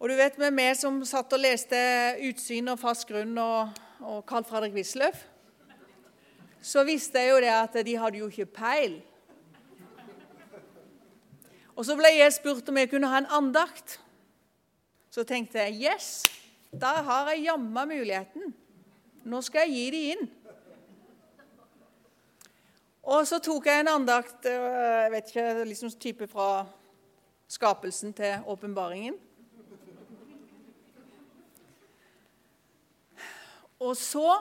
Og 0.00 0.08
du 0.08 0.16
vet 0.16 0.38
med 0.40 0.54
meg 0.56 0.74
som 0.80 0.98
satt 1.04 1.32
og 1.36 1.42
leste 1.42 1.76
'Utsyn 1.76 2.72
og 2.72 2.78
fast 2.80 3.06
grunn' 3.08 3.38
og, 3.38 3.68
og 4.00 4.24
Carl 4.26 4.44
Fredrik 4.44 4.74
Wisløff, 4.74 5.26
så 6.62 6.84
visste 6.84 7.20
jeg 7.20 7.30
jo 7.30 7.40
det 7.40 7.52
at 7.52 7.78
de 7.86 7.96
hadde 7.96 8.20
jo 8.20 8.28
ikke 8.28 8.46
peil. 8.46 8.98
Og 11.76 11.86
så 11.88 11.96
ble 11.96 12.10
jeg 12.12 12.32
spurt 12.36 12.68
om 12.68 12.76
jeg 12.76 12.90
kunne 12.90 13.08
ha 13.08 13.22
en 13.22 13.30
andakt. 13.32 13.96
Så 15.10 15.24
tenkte 15.24 15.62
jeg 15.62 15.94
yes, 15.94 16.26
da 16.70 17.00
har 17.06 17.30
jeg 17.32 17.46
jamma 17.48 17.86
muligheten. 17.88 18.52
Nå 19.24 19.40
skal 19.44 19.68
jeg 19.68 19.76
gi 19.76 19.86
de 19.94 20.02
inn. 20.12 20.28
Og 23.10 23.24
så 23.26 23.40
tok 23.42 23.66
jeg 23.66 23.80
en 23.80 23.94
andakt 23.94 24.44
eh, 24.46 24.60
jeg 25.06 25.12
vet 25.14 25.32
ikke, 25.32 25.46
liksom 25.70 25.92
type 25.96 26.28
fra 26.30 26.50
skapelsen 27.50 28.12
til 28.14 28.44
åpenbaringen. 28.46 29.16
Og 33.80 33.96
så 33.96 34.36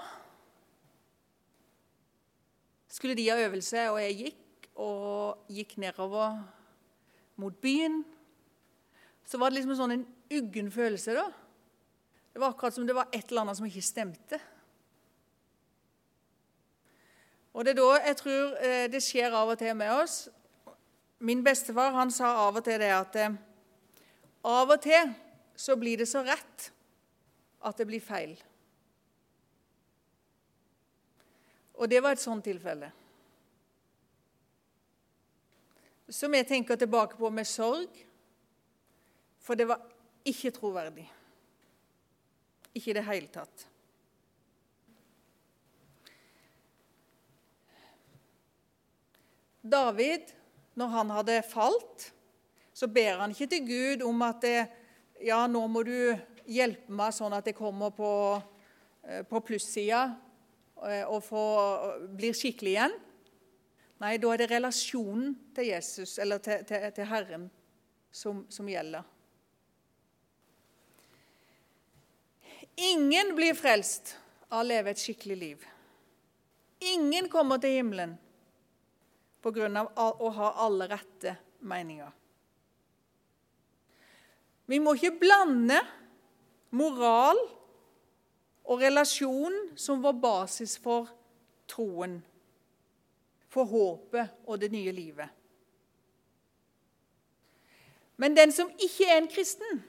skulle 2.91 3.15
de 3.15 3.29
ha 3.29 3.37
øvelse, 3.39 3.89
og 3.89 4.01
jeg 4.03 4.15
gikk 4.23 4.69
og 4.79 5.51
gikk 5.51 5.77
nedover 5.79 6.39
mot 7.39 7.55
byen. 7.61 8.01
Så 9.25 9.39
var 9.39 9.51
det 9.51 9.59
liksom 9.59 9.77
sånn 9.77 9.95
en 9.95 10.07
uggen 10.39 10.71
følelse, 10.73 11.15
da. 11.15 11.29
Det 12.33 12.41
var 12.41 12.51
akkurat 12.51 12.75
som 12.75 12.87
det 12.87 12.95
var 12.97 13.07
et 13.13 13.29
eller 13.29 13.45
annet 13.45 13.59
som 13.59 13.67
ikke 13.67 13.83
stemte. 13.83 14.39
Og 17.53 17.65
Det 17.65 17.73
er 17.73 17.79
da 17.79 17.87
jeg 18.05 18.17
tror 18.19 18.59
eh, 18.63 18.85
det 18.91 19.01
skjer 19.03 19.33
av 19.35 19.49
og 19.51 19.57
til 19.59 19.73
med 19.75 19.91
oss. 19.91 20.27
Min 21.19 21.41
bestefar 21.43 21.95
han 21.95 22.11
sa 22.11 22.29
av 22.45 22.59
og 22.59 22.63
til 22.63 22.79
det 22.79 22.91
at 22.95 23.15
eh, 23.19 23.39
av 24.47 24.69
og 24.69 24.79
til 24.83 25.15
så 25.59 25.75
blir 25.75 25.99
det 25.99 26.07
så 26.07 26.21
rett 26.23 26.69
at 27.65 27.77
det 27.79 27.87
blir 27.89 28.03
feil. 28.03 28.37
Og 31.79 31.87
det 31.87 32.01
var 32.03 32.15
et 32.15 32.21
sånt 32.21 32.43
tilfelle. 32.43 32.91
Som 36.11 36.33
jeg 36.35 36.47
tenker 36.49 36.75
tilbake 36.75 37.15
på 37.15 37.29
med 37.31 37.47
sorg, 37.47 38.01
for 39.39 39.55
det 39.55 39.69
var 39.69 39.85
ikke 40.27 40.51
troverdig. 40.51 41.05
Ikke 42.75 42.91
i 42.91 42.97
det 42.97 43.05
hele 43.07 43.31
tatt. 43.31 43.65
David, 49.63 50.33
når 50.75 50.95
han 50.97 51.11
hadde 51.13 51.41
falt, 51.47 52.09
så 52.73 52.87
ber 52.87 53.21
han 53.21 53.31
ikke 53.31 53.49
til 53.53 53.67
Gud 53.67 54.03
om 54.07 54.21
at 54.27 54.41
det, 54.43 54.59
ja, 55.23 55.45
nå 55.47 55.61
må 55.71 55.83
du 55.87 55.95
hjelpe 56.49 56.91
meg 56.95 57.15
sånn 57.15 57.35
at 57.37 57.47
jeg 57.47 57.57
kommer 57.57 57.93
på, 57.93 58.11
eh, 59.03 59.23
på 59.27 59.41
plussida 59.45 60.07
og 61.09 61.21
får, 61.25 61.95
blir 62.15 62.35
skikkelig 62.37 62.73
igjen. 62.75 62.97
Nei, 63.99 64.13
da 64.21 64.31
er 64.31 64.41
det 64.41 64.49
relasjonen 64.53 65.33
til 65.55 65.71
Jesus, 65.73 66.17
eller 66.23 66.39
til, 66.43 66.61
til, 66.67 66.85
til 66.95 67.09
Herren, 67.09 67.49
som, 68.11 68.45
som 68.51 68.69
gjelder. 68.71 69.03
Ingen 72.79 73.33
blir 73.35 73.57
frelst 73.59 74.15
av 74.47 74.61
å 74.61 74.67
leve 74.69 74.93
et 74.93 75.01
skikkelig 75.01 75.37
liv. 75.41 75.67
Ingen 76.93 77.27
kommer 77.31 77.59
til 77.59 77.75
himmelen 77.75 78.15
pga. 79.43 79.83
å 79.99 80.29
ha 80.35 80.53
alle 80.63 80.87
rette 80.87 81.35
meninger. 81.59 82.11
Vi 84.69 84.79
må 84.79 84.93
ikke 84.95 85.17
blande 85.19 85.79
moral 86.71 87.39
og 88.69 88.81
relasjonen 88.83 89.71
som 89.79 90.03
var 90.03 90.19
basis 90.21 90.77
for 90.81 91.09
troen, 91.69 92.19
for 93.49 93.65
håpet 93.65 94.45
og 94.45 94.59
det 94.61 94.69
nye 94.71 94.93
livet. 94.93 95.29
Men 98.19 98.35
den 98.37 98.51
som 98.51 98.69
ikke 98.77 99.07
er 99.09 99.17
en 99.17 99.31
kristen, 99.31 99.81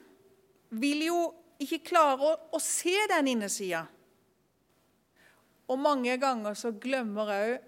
vil 0.69 1.05
jo 1.05 1.19
ikke 1.61 1.83
klare 1.91 2.25
å, 2.25 2.35
å 2.55 2.59
se 2.63 2.95
den 3.11 3.27
innesida. 3.35 3.83
Og 5.69 5.79
mange 5.79 6.15
ganger 6.17 6.55
så 6.57 6.71
glemmer 6.73 7.29
òg 7.35 7.67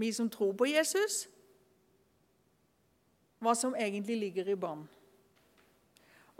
vi 0.00 0.12
som 0.14 0.28
tror 0.30 0.52
på 0.56 0.68
Jesus, 0.70 1.24
hva 3.40 3.56
som 3.56 3.74
egentlig 3.74 4.18
ligger 4.20 4.52
i 4.52 4.56
bånn. 4.60 4.84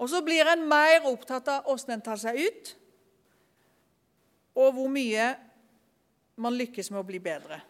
Og 0.01 0.09
så 0.09 0.21
blir 0.25 0.49
en 0.49 0.63
mer 0.69 1.09
opptatt 1.09 1.49
av 1.51 1.69
åssen 1.69 1.97
en 1.97 2.05
tar 2.05 2.21
seg 2.21 2.39
ut, 2.41 2.77
og 4.61 4.75
hvor 4.77 4.93
mye 4.93 5.33
man 6.41 6.57
lykkes 6.57 6.91
med 6.93 7.03
å 7.03 7.09
bli 7.09 7.21
bedre. 7.23 7.61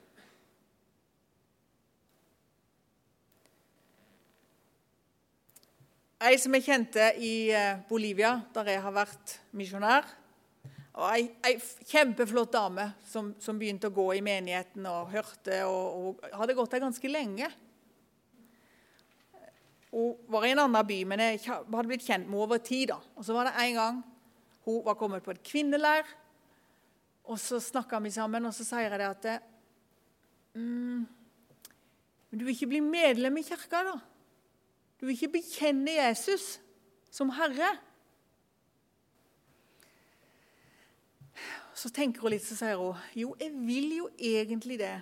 Ei 6.20 6.36
som 6.36 6.52
jeg 6.52 6.66
kjente 6.66 7.06
i 7.16 7.48
eh, 7.56 7.78
Bolivia, 7.88 8.34
der 8.52 8.74
jeg 8.74 8.82
har 8.84 8.92
vært 8.92 9.38
misjonær, 9.56 10.04
og 11.00 11.06
ei, 11.14 11.30
ei, 11.48 11.54
kjempeflott 11.88 12.52
dame 12.52 12.90
som, 13.08 13.30
som, 13.40 13.56
begynte 13.56 13.88
å 13.88 13.94
gå 13.94 14.04
i 14.18 14.22
menigheten 14.24 14.84
og 14.90 15.14
hørte 15.14 15.62
og, 15.64 16.20
og 16.20 16.34
hadde 16.36 16.56
gått 16.58 16.74
der 16.74 16.82
ganske 16.82 17.08
lenge. 17.10 17.48
Hun 19.90 20.18
var 20.30 20.44
i 20.44 20.52
en 20.52 20.60
annen 20.66 20.86
by, 20.86 20.98
men 21.08 21.22
jeg 21.24 21.40
hadde 21.48 21.86
blitt 21.88 22.04
kjent 22.04 22.26
med 22.26 22.36
henne 22.36 22.44
over 22.44 22.60
tid. 22.62 22.90
da. 22.92 22.98
Og 23.16 23.24
Så 23.24 23.34
var 23.34 23.48
det 23.48 23.56
en 23.64 23.78
gang 23.78 24.02
hun 24.66 24.82
var 24.84 24.98
kommet 25.00 25.24
på 25.24 25.32
et 25.32 25.42
kvinneleir, 25.46 26.04
og 27.30 27.38
så 27.38 27.60
snakka 27.62 28.00
vi 28.02 28.10
sammen, 28.10 28.46
og 28.48 28.54
så 28.54 28.66
sier 28.66 28.90
jeg 28.90 28.98
det 28.98 29.08
at 29.08 29.44
mm, 30.58 31.06
Du 32.30 32.44
vil 32.44 32.54
ikke 32.54 32.70
bli 32.70 32.80
medlem 32.82 33.38
i 33.38 33.46
kirka, 33.46 33.84
da? 33.86 33.94
Du 34.98 35.06
vil 35.06 35.14
ikke 35.16 35.38
bekjenne 35.38 35.94
Jesus 35.94 36.58
som 37.10 37.30
Herre? 37.34 37.70
Så 41.74 41.88
tenker 41.94 42.22
hun 42.22 42.34
litt, 42.34 42.44
så 42.44 42.58
sier 42.58 42.78
hun 42.78 42.98
jo, 43.16 43.32
jeg 43.40 43.54
vil 43.66 43.94
jo 43.96 44.08
egentlig 44.18 44.78
det. 44.82 44.96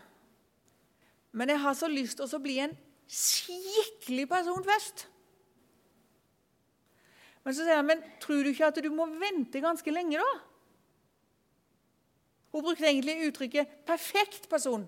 Men 1.32 1.52
jeg 1.52 1.60
har 1.60 1.76
så 1.76 1.88
lyst 1.90 2.20
til 2.20 2.28
å 2.28 2.42
bli 2.42 2.58
en 2.64 2.76
skikkelig 3.08 4.28
person 4.30 4.64
først. 4.64 5.08
Men 7.44 7.56
så 7.56 7.64
sier 7.64 7.78
jeg, 7.78 7.88
men 7.88 8.04
tror 8.22 8.44
du 8.44 8.52
ikke 8.52 8.68
at 8.68 8.80
du 8.84 8.88
må 8.92 9.08
vente 9.18 9.64
ganske 9.64 9.92
lenge, 9.92 10.20
da? 10.20 10.47
Hun 12.58 12.64
brukte 12.64 12.86
egentlig 12.86 13.28
uttrykket 13.28 13.68
'perfekt 13.86 14.48
person'. 14.50 14.86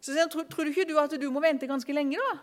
Så 0.00 0.12
sier 0.12 0.22
hun, 0.22 0.48
tror, 0.48 0.64
du 0.64 0.70
ikke 0.70 0.84
du 0.84 0.98
at 1.00 1.20
du 1.20 1.30
må 1.30 1.40
vente 1.40 1.66
ganske 1.66 1.92
lenge, 1.92 2.18
da? 2.20 2.38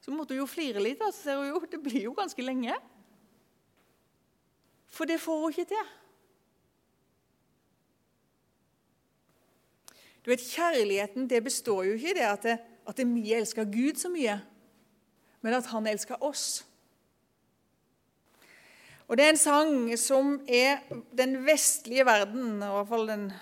Så 0.00 0.10
måtte 0.10 0.34
hun 0.34 0.38
jo 0.38 0.46
flire 0.46 0.82
litt. 0.82 1.00
Da. 1.00 1.10
Så 1.10 1.22
ser 1.22 1.36
hun 1.36 1.48
jo 1.48 1.60
det 1.70 1.82
blir 1.82 2.02
jo 2.02 2.12
ganske 2.12 2.42
lenge. 2.42 2.76
For 4.86 5.04
det 5.04 5.20
får 5.20 5.40
hun 5.40 5.50
ikke 5.50 5.64
til. 5.64 5.90
Du 10.24 10.30
vet, 10.30 10.40
Kjærligheten 10.40 11.26
det 11.30 11.44
består 11.44 11.84
jo 11.84 11.92
ikke 11.92 12.10
i 12.10 12.14
det 12.14 12.26
at, 12.26 12.42
det, 12.42 12.58
at 12.86 12.98
vi 12.98 13.32
elsker 13.32 13.64
Gud 13.64 13.98
så 13.98 14.08
mye, 14.08 14.40
men 15.40 15.54
at 15.54 15.66
han 15.66 15.86
elsker 15.86 16.22
oss. 16.22 16.66
Og 19.08 19.16
Det 19.16 19.24
er 19.24 19.28
en 19.30 19.38
sang 19.38 19.98
som 19.98 20.40
er 20.48 20.78
den 21.14 21.46
vestlige 21.46 22.06
verden, 22.06 22.56
i 22.58 22.70
hvert 22.74 22.88
fall 22.88 23.08
den 23.08 23.32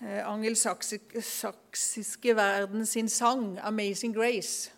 eh, 0.00 0.28
angelsaksiske 0.28 2.36
verden 2.36 2.86
sin 2.86 3.08
sang, 3.08 3.58
'Amazing 3.58 4.14
Grace'. 4.14 4.70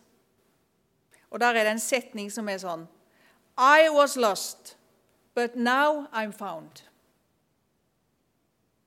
Og 1.30 1.40
Der 1.40 1.46
er 1.46 1.64
det 1.64 1.70
en 1.70 1.78
setning 1.78 2.32
som 2.32 2.49
er 2.49 2.58
sånn 2.58 2.88
I 3.58 3.88
was 3.90 4.16
lost, 4.16 4.76
but 5.34 5.56
now 5.56 6.06
I'm 6.12 6.32
found. 6.32 6.82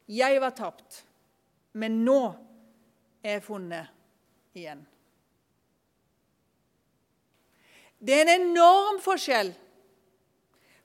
Jeg 0.07 0.41
var 0.41 0.49
tapt, 0.49 1.05
men 1.73 2.05
nå 2.05 2.33
er 3.23 3.31
jeg 3.31 3.43
funnet 3.43 3.87
igjen. 4.55 4.87
Det 7.99 8.13
er 8.13 8.21
en 8.21 8.41
enorm 8.41 9.01
forskjell 9.01 9.55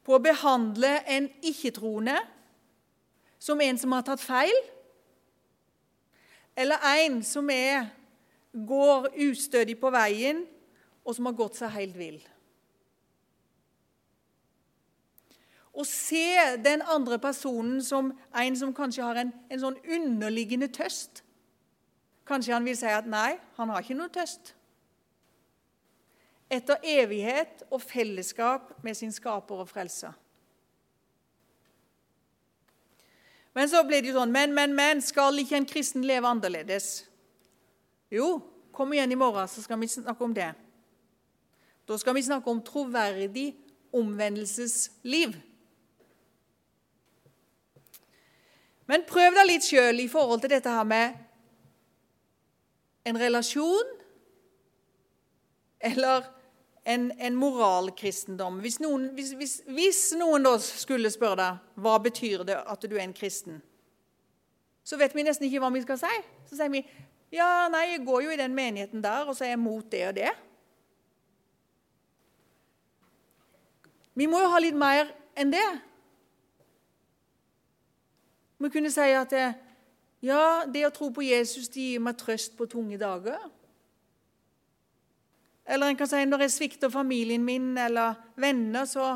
på 0.03 0.17
å 0.17 0.23
behandle 0.23 0.97
en 1.07 1.29
ikke-troende 1.47 2.19
som 3.43 3.61
en 3.63 3.79
som 3.79 3.95
har 3.95 4.05
tatt 4.07 4.23
feil, 4.23 4.55
eller 6.59 6.85
en 7.01 7.23
som 7.25 7.49
er, 7.51 7.89
går 8.53 9.09
ustødig 9.31 9.79
på 9.81 9.91
veien, 9.95 10.45
og 11.03 11.17
som 11.17 11.27
har 11.27 11.39
gått 11.39 11.57
seg 11.59 11.73
helt 11.75 11.97
vill. 11.99 12.21
Å 15.73 15.85
se 15.89 16.59
den 16.61 16.83
andre 16.85 17.17
personen 17.19 17.81
som 17.83 18.13
en 18.37 18.59
som 18.61 18.75
kanskje 18.77 19.07
har 19.07 19.23
en, 19.23 19.33
en 19.49 19.63
sånn 19.63 19.79
underliggende 19.89 20.69
tøst. 20.69 21.23
Kanskje 22.29 22.53
han 22.55 22.67
vil 22.69 22.77
si 22.77 22.91
at 22.93 23.09
nei, 23.09 23.39
han 23.57 23.73
har 23.73 23.81
ikke 23.81 23.97
noe 23.97 24.13
tøst. 24.13 24.53
Etter 26.53 26.83
evighet 26.85 27.63
og 27.71 27.81
fellesskap 27.81 28.75
med 28.85 28.97
sin 28.99 29.13
skaper 29.15 29.63
og 29.63 29.71
frelser. 29.71 30.13
Men 33.53 33.69
så 33.69 33.83
blir 33.85 34.01
det 34.01 34.13
jo 34.13 34.19
sånn 34.21 34.33
Men, 34.33 34.55
men, 34.57 34.75
men, 34.77 35.01
skal 35.05 35.39
ikke 35.41 35.59
en 35.61 35.69
kristen 35.69 36.05
leve 36.09 36.29
annerledes? 36.29 37.07
Jo, 38.13 38.37
kom 38.73 38.93
igjen 38.93 39.13
i 39.13 39.19
morgen, 39.19 39.49
så 39.49 39.65
skal 39.65 39.81
vi 39.81 39.89
snakke 39.89 40.25
om 40.25 40.35
det. 40.37 40.51
Da 41.89 41.99
skal 42.01 42.17
vi 42.17 42.25
snakke 42.25 42.53
om 42.53 42.61
troverdig 42.65 43.53
omvendelsesliv. 43.93 45.35
Men 48.89 49.05
prøv 49.09 49.37
deg 49.37 49.49
litt 49.49 49.65
sjøl 49.65 50.01
i 50.05 50.09
forhold 50.11 50.45
til 50.45 50.53
dette 50.53 50.73
her 50.73 50.85
med 50.89 51.17
en 53.09 53.19
relasjon 53.19 53.99
eller 55.83 56.29
en, 56.85 57.11
en 57.19 57.37
moralkristendom. 57.39 58.59
Hvis 58.63 58.81
noen, 58.83 59.09
hvis, 59.17 59.33
hvis, 59.39 59.57
hvis 59.71 60.01
noen, 60.19 60.47
da 60.47 60.57
skulle 60.63 61.11
spørre 61.13 61.39
deg 61.39 61.83
hva 61.85 61.99
betyr 62.03 62.47
det 62.49 62.59
at 62.59 62.87
du 62.89 62.97
er 62.97 63.05
en 63.07 63.17
kristen, 63.17 63.61
så 64.83 64.99
vet 64.99 65.15
vi 65.15 65.23
nesten 65.23 65.47
ikke 65.47 65.63
hva 65.63 65.71
vi 65.75 65.85
skal 65.85 66.01
si. 66.01 66.15
Så 66.51 66.59
sier 66.59 66.73
vi 66.73 66.83
ja, 67.33 67.69
nei, 67.73 67.95
jeg 67.95 68.03
går 68.05 68.27
jo 68.27 68.33
i 68.35 68.41
den 68.41 68.53
menigheten 68.53 69.01
der, 69.01 69.25
og 69.25 69.37
så 69.37 69.47
er 69.47 69.55
jeg 69.55 69.63
mot 69.63 69.87
det 69.89 70.03
og 70.11 70.17
det. 70.19 70.33
Vi 74.13 74.27
må 74.29 74.43
jo 74.43 74.51
ha 74.53 74.59
litt 74.61 74.77
mer 74.77 75.09
enn 75.39 75.55
det. 75.55 75.69
Vi 78.61 78.69
kunne 78.75 78.93
si 78.93 79.15
at 79.17 79.33
ja, 80.23 80.43
det 80.69 80.85
å 80.87 80.93
tro 80.95 81.09
på 81.15 81.25
Jesus 81.25 81.71
det 81.73 81.87
gir 81.95 82.05
meg 82.05 82.21
trøst 82.21 82.53
på 82.59 82.69
tunge 82.71 83.01
dager. 83.01 83.41
Eller 85.67 85.89
en 85.89 85.97
kan 85.97 86.11
si 86.11 86.25
når 86.27 86.47
jeg 86.47 86.55
svikter 86.57 86.91
familien 86.91 87.45
min 87.45 87.77
eller 87.79 88.19
venner, 88.37 88.85
så, 88.89 89.15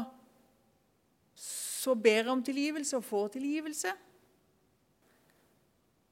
så 1.35 1.95
ber 1.95 2.23
jeg 2.23 2.35
om 2.35 2.43
tilgivelse 2.45 2.97
og 2.97 3.05
får 3.05 3.29
tilgivelse. 3.39 3.95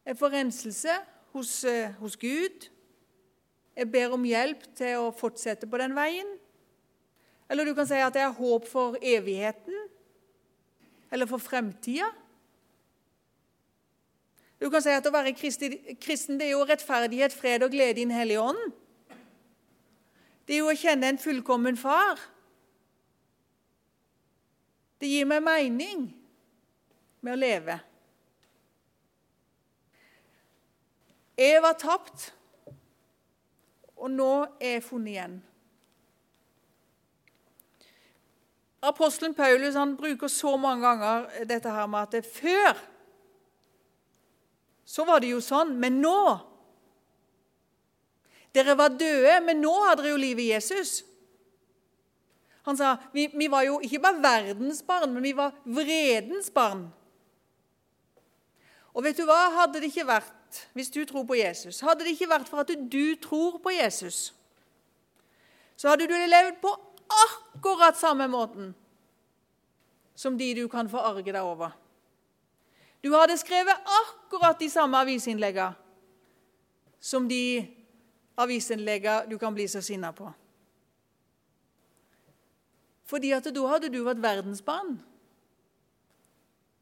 Jeg 0.05 0.19
får 0.19 0.35
renselse 0.35 0.97
hos, 1.33 1.65
eh, 1.65 1.93
hos 2.01 2.17
Gud. 2.17 2.69
Jeg 3.77 3.91
ber 3.91 4.13
om 4.15 4.27
hjelp 4.27 4.67
til 4.77 5.01
å 5.01 5.15
fortsette 5.17 5.67
på 5.71 5.81
den 5.81 5.95
veien. 5.97 6.29
Eller 7.51 7.67
du 7.67 7.75
kan 7.77 7.87
si 7.89 7.99
at 8.01 8.15
jeg 8.15 8.27
har 8.27 8.37
håp 8.37 8.69
for 8.69 8.99
evigheten 9.03 9.89
eller 11.13 11.29
for 11.31 11.39
fremtida. 11.39 12.09
Du 14.59 14.71
kan 14.71 14.83
si 14.83 14.93
at 14.95 15.07
å 15.07 15.13
være 15.13 15.35
kristen 15.37 16.39
det 16.41 16.49
er 16.49 16.55
jo 16.55 16.65
rettferdighet, 16.67 17.35
fred 17.37 17.67
og 17.67 17.75
glede 17.75 18.01
i 18.01 18.07
Den 18.07 18.15
hellige 18.15 18.43
ånd. 18.43 18.73
Det 20.45 20.57
er 20.57 20.61
jo 20.61 20.71
å 20.73 20.77
kjenne 20.77 21.09
en 21.09 21.21
fullkommen 21.21 21.77
far. 21.81 22.21
Det 25.01 25.09
gir 25.09 25.29
meg 25.29 25.43
mening 25.45 26.07
med 27.25 27.35
å 27.35 27.41
leve. 27.41 27.79
Jeg 31.35 31.63
var 31.65 31.75
tapt, 31.81 32.29
og 33.97 34.13
nå 34.13 34.31
er 34.61 34.77
jeg 34.77 34.87
funnet 34.87 35.15
igjen. 35.15 35.35
Apostelen 38.85 39.35
Paulus 39.35 39.79
bruker 39.97 40.29
så 40.29 40.57
mange 40.61 40.85
ganger 40.85 41.47
dette 41.49 41.73
her 41.73 41.87
med 41.89 42.05
at 42.05 42.13
det 42.13 42.27
før 42.29 42.77
så 44.85 45.07
var 45.09 45.23
det 45.25 45.31
jo 45.33 45.41
sånn, 45.41 45.73
men 45.81 46.03
nå 46.05 46.19
dere 48.55 48.77
var 48.79 48.95
døde, 48.95 49.41
men 49.45 49.61
nå 49.63 49.73
har 49.87 49.99
dere 49.99 50.13
jo 50.13 50.21
livet 50.21 50.45
i 50.45 50.53
Jesus. 50.53 51.03
Han 52.65 52.79
sa 52.79 52.95
vi, 53.13 53.27
vi 53.35 53.49
var 53.53 53.67
jo 53.67 53.81
ikke 53.85 54.01
bare 54.01 54.23
verdens 54.23 54.81
barn, 54.87 55.13
men 55.13 55.25
vi 55.27 55.35
var 55.37 55.53
vredens 55.65 56.49
barn. 56.55 56.87
Og 58.95 59.05
vet 59.05 59.19
du 59.19 59.27
hva? 59.27 59.41
Hadde 59.59 59.83
det 59.83 59.91
ikke 59.91 60.07
vært, 60.09 60.63
hvis 60.73 60.93
du 60.95 61.03
tror 61.05 61.27
på 61.29 61.37
Jesus, 61.37 61.83
hadde 61.83 62.07
det 62.07 62.15
ikke 62.15 62.31
vært 62.31 62.49
for 62.49 62.63
at 62.63 62.71
du 62.71 63.17
tror 63.21 63.59
på 63.61 63.75
Jesus, 63.75 64.31
så 65.77 65.91
hadde 65.91 66.07
du 66.07 66.15
levd 66.15 66.61
på 66.63 66.73
akkurat 67.27 67.99
samme 67.99 68.29
måten 68.31 68.71
som 70.15 70.39
de 70.39 70.53
du 70.55 70.69
kan 70.71 70.89
forarge 70.89 71.27
deg 71.27 71.43
over. 71.43 71.75
Du 73.05 73.11
hadde 73.13 73.37
skrevet 73.37 73.91
akkurat 74.01 74.57
de 74.57 74.71
samme 74.71 74.97
avisinnleggene 75.03 75.75
som 77.05 77.27
de 77.29 77.67
avisinnlegger 78.41 79.27
du 79.31 79.39
kan 79.39 79.55
bli 79.55 79.69
så 79.69 79.83
sinna 79.83 80.13
på. 80.13 80.33
Fordi 83.05 83.33
at 83.37 83.47
da 83.53 83.67
hadde 83.69 83.93
du 83.93 84.01
vært 84.05 84.23
verdensbarn. 84.23 84.97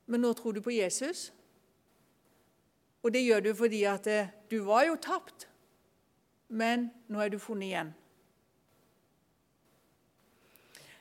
Men 0.07 0.23
nå 0.23 0.33
tror 0.39 0.55
du 0.55 0.63
på 0.63 0.75
Jesus. 0.75 1.31
Og 3.03 3.13
det 3.13 3.25
gjør 3.25 3.43
du 3.49 3.51
fordi 3.59 3.83
at 3.91 4.07
eh, 4.07 4.31
du 4.51 4.61
var 4.67 4.87
jo 4.87 4.95
tapt, 5.01 5.49
men 6.49 6.91
nå 7.11 7.21
er 7.23 7.33
du 7.33 7.39
funnet 7.43 7.67
igjen. 7.67 7.93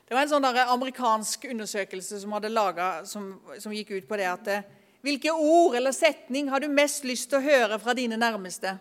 Det 0.07 0.17
var 0.17 0.25
en 0.25 0.31
sånn 0.31 0.47
amerikansk 0.47 1.45
undersøkelse 1.53 2.17
som, 2.19 2.33
laget, 2.49 3.07
som, 3.07 3.27
som 3.61 3.71
gikk 3.71 3.93
ut 3.93 4.07
på 4.09 4.17
det 4.19 4.29
at 4.31 4.49
eh, 4.51 4.69
Hvilke 5.01 5.31
ord 5.33 5.73
eller 5.73 5.95
setning 5.97 6.51
har 6.53 6.61
du 6.61 6.67
mest 6.69 7.07
lyst 7.09 7.31
til 7.31 7.39
å 7.39 7.41
høre 7.41 7.79
fra 7.81 7.95
dine 7.97 8.19
nærmeste? 8.21 8.75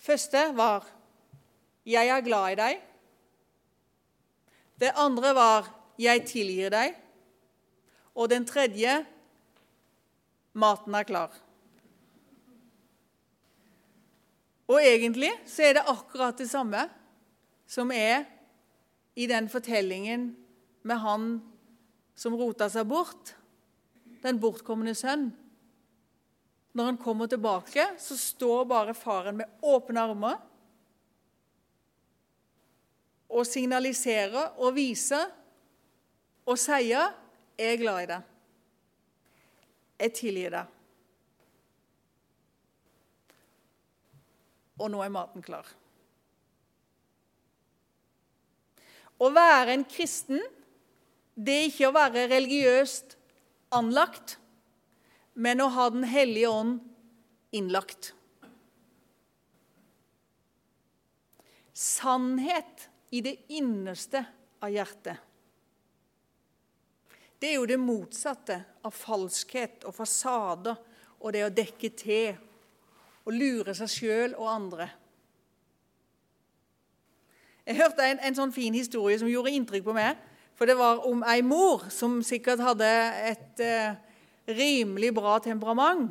Første 0.00 0.56
var 0.56 0.86
'Jeg 1.86 2.08
er 2.08 2.20
glad 2.20 2.52
i 2.52 2.54
deg'. 2.54 2.80
Det 4.80 4.92
andre 4.96 5.34
var 5.34 5.74
'Jeg 5.98 6.26
tilgir 6.26 6.70
deg'. 6.70 6.94
Og 8.14 8.30
den 8.30 8.46
tredje 8.46 9.06
'Maten 10.54 10.94
er 10.94 11.04
klar'. 11.04 11.40
Og 14.68 14.78
egentlig 14.82 15.30
så 15.46 15.62
er 15.62 15.72
det 15.72 15.82
akkurat 15.86 16.38
det 16.38 16.50
samme 16.50 16.88
som 17.66 17.90
er 17.90 18.24
i 19.16 19.26
den 19.26 19.48
fortellingen 19.48 20.36
med 20.82 20.96
han 20.96 21.42
som 22.14 22.34
rota 22.34 22.68
seg 22.68 22.86
bort, 22.88 23.34
den 24.22 24.38
bortkomne 24.40 24.94
sønn. 24.94 25.30
Når 26.72 26.84
han 26.84 26.98
kommer 27.02 27.26
tilbake, 27.26 27.86
så 27.98 28.16
står 28.16 28.64
bare 28.70 28.94
faren 28.94 29.40
med 29.40 29.62
åpne 29.62 30.00
armer 30.00 30.38
og 33.30 33.46
signaliserer 33.46 34.58
og 34.58 34.74
viser 34.74 35.30
og 36.46 36.58
sier 36.58 37.14
'Jeg 37.58 37.72
er 37.72 37.76
glad 37.76 38.02
i 38.02 38.06
deg. 38.06 38.22
Jeg 40.00 40.12
tilgir 40.14 40.50
deg.' 40.50 40.66
Og 44.80 44.90
nå 44.90 45.02
er 45.02 45.12
maten 45.12 45.42
klar. 45.42 45.66
Å 49.20 49.28
være 49.28 49.74
en 49.74 49.84
kristen, 49.84 50.40
det 51.36 51.52
er 51.52 51.66
ikke 51.68 51.88
å 51.88 51.92
være 51.92 52.28
religiøst 52.32 53.18
anlagt 53.76 54.39
men 55.34 55.60
å 55.60 55.68
ha 55.72 55.88
Den 55.90 56.04
hellige 56.04 56.48
ånd 56.48 56.80
innlagt. 57.50 58.12
Sannhet 61.72 62.88
i 63.10 63.22
det 63.24 63.36
innerste 63.48 64.24
av 64.60 64.70
hjertet. 64.70 65.16
Det 67.40 67.48
er 67.48 67.56
jo 67.56 67.66
det 67.66 67.80
motsatte 67.80 68.58
av 68.84 68.92
falskhet 68.92 69.86
og 69.88 69.96
fasader 69.96 70.76
og 71.20 71.32
det 71.32 71.44
å 71.46 71.52
dekke 71.54 71.90
til 71.96 72.34
og 73.24 73.32
lure 73.32 73.74
seg 73.76 73.92
sjøl 73.92 74.34
og 74.36 74.50
andre. 74.50 74.90
Jeg 77.64 77.78
hørte 77.78 78.04
en, 78.04 78.20
en, 78.24 78.36
sånn 78.36 78.52
fin 78.52 78.74
historie 78.74 79.18
som 79.20 79.28
gjorde 79.30 79.52
inntrykk 79.54 79.84
på 79.86 79.94
meg. 79.96 80.20
For 80.58 80.68
det 80.68 80.76
var 80.76 81.04
om 81.08 81.22
ei 81.24 81.40
mor 81.46 81.86
som 81.92 82.18
sikkert 82.26 82.60
hadde 82.60 82.88
et 83.30 83.62
eh, 83.64 83.96
rimelig 84.56 85.14
bra 85.16 85.38
temperament. 85.42 86.10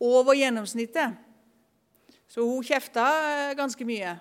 Over 0.00 0.34
gjennomsnittet. 0.36 1.10
Så 2.28 2.42
hun 2.42 2.64
kjefta 2.66 3.04
eh, 3.30 3.56
ganske 3.56 3.84
mye. 3.86 4.16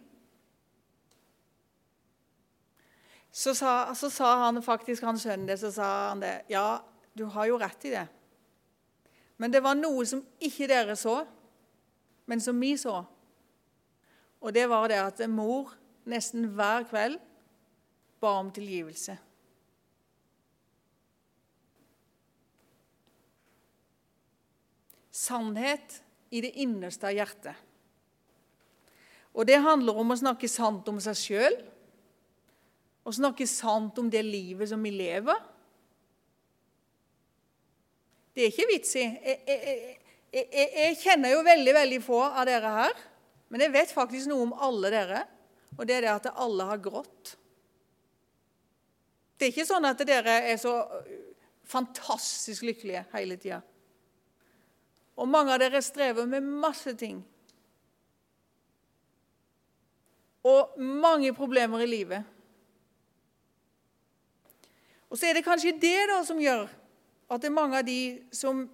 Så 3.36 3.52
sa, 3.54 3.94
så 3.94 4.08
sa 4.10 4.30
han 4.46 4.62
faktisk 4.64 5.04
han 5.04 5.18
skjønner 5.20 5.50
det, 5.52 5.58
så 5.60 5.68
sa 5.74 5.86
han 6.08 6.22
det. 6.22 6.46
Ja, 6.48 6.80
du 7.12 7.26
har 7.34 7.50
jo 7.50 7.58
rett 7.60 7.84
i 7.84 7.92
det. 7.92 8.06
Men 9.36 9.52
det 9.52 9.60
var 9.60 9.76
noe 9.76 10.06
som 10.08 10.22
ikke 10.40 10.68
dere 10.70 10.96
så, 10.96 11.18
men 12.24 12.40
som 12.40 12.56
vi 12.60 12.72
så. 12.80 13.02
Og 14.40 14.56
det 14.56 14.64
var 14.72 14.88
det 14.88 15.02
at 15.02 15.20
mor 15.28 15.74
nesten 16.08 16.48
hver 16.56 16.88
kveld 16.88 17.20
ba 18.24 18.38
om 18.40 18.48
tilgivelse. 18.56 19.18
Sannhet 25.12 26.00
i 26.32 26.40
det 26.40 26.54
innerste 26.64 27.08
av 27.08 27.16
hjertet. 27.20 27.64
Og 29.36 29.44
det 29.44 29.60
handler 29.60 30.00
om 30.00 30.12
å 30.12 30.22
snakke 30.24 30.48
sant 30.48 30.88
om 30.88 31.04
seg 31.04 31.20
sjøl, 31.20 31.64
og 33.06 33.14
snakke 33.14 33.46
sant 33.46 33.98
om 34.02 34.08
det 34.10 34.24
livet 34.26 34.68
som 34.70 34.82
vi 34.82 34.90
lever. 34.90 35.38
Det 38.34 38.44
er 38.44 38.50
ikke 38.50 38.68
vits 38.68 38.96
i. 38.98 39.04
Jeg, 39.06 39.38
jeg, 39.46 39.76
jeg, 40.34 40.66
jeg, 40.74 40.96
kjenner 41.00 41.32
jo 41.32 41.44
veldig 41.46 41.74
veldig 41.78 42.00
få 42.04 42.18
av 42.26 42.42
dere 42.48 42.72
her. 42.74 42.98
Men 43.48 43.62
jeg 43.62 43.74
vet 43.76 43.94
faktisk 43.94 44.28
noe 44.28 44.48
om 44.48 44.56
alle 44.66 44.90
dere, 44.90 45.22
og 45.78 45.86
det 45.86 45.96
er 45.96 46.04
det 46.04 46.12
at 46.16 46.28
alle 46.34 46.66
har 46.66 46.82
grått. 46.82 47.36
Det 49.38 49.46
er 49.46 49.54
ikke 49.54 49.68
sånn 49.68 49.86
at 49.86 50.02
dere 50.08 50.40
er 50.50 50.58
så 50.58 50.74
fantastisk 51.66 52.66
lykkelige 52.66 53.06
hele 53.14 53.38
tida. 53.38 53.62
Og 55.16 55.30
mange 55.30 55.54
av 55.54 55.62
dere 55.62 55.80
strever 55.84 56.26
med 56.28 56.44
masse 56.44 56.92
ting. 56.98 57.22
Og 60.46 60.76
mange 60.76 61.32
problemer 61.36 61.86
i 61.86 61.88
livet. 61.88 62.35
Og 65.10 65.18
så 65.18 65.28
er 65.28 65.38
det 65.38 65.46
kanskje 65.46 65.76
det 65.80 66.08
da 66.10 66.20
som 66.26 66.40
gjør 66.40 66.66
at 67.30 67.42
det 67.42 67.48
er 67.50 67.54
mange 67.54 67.78
av 67.78 67.86
de 67.86 68.22
som 68.34 68.64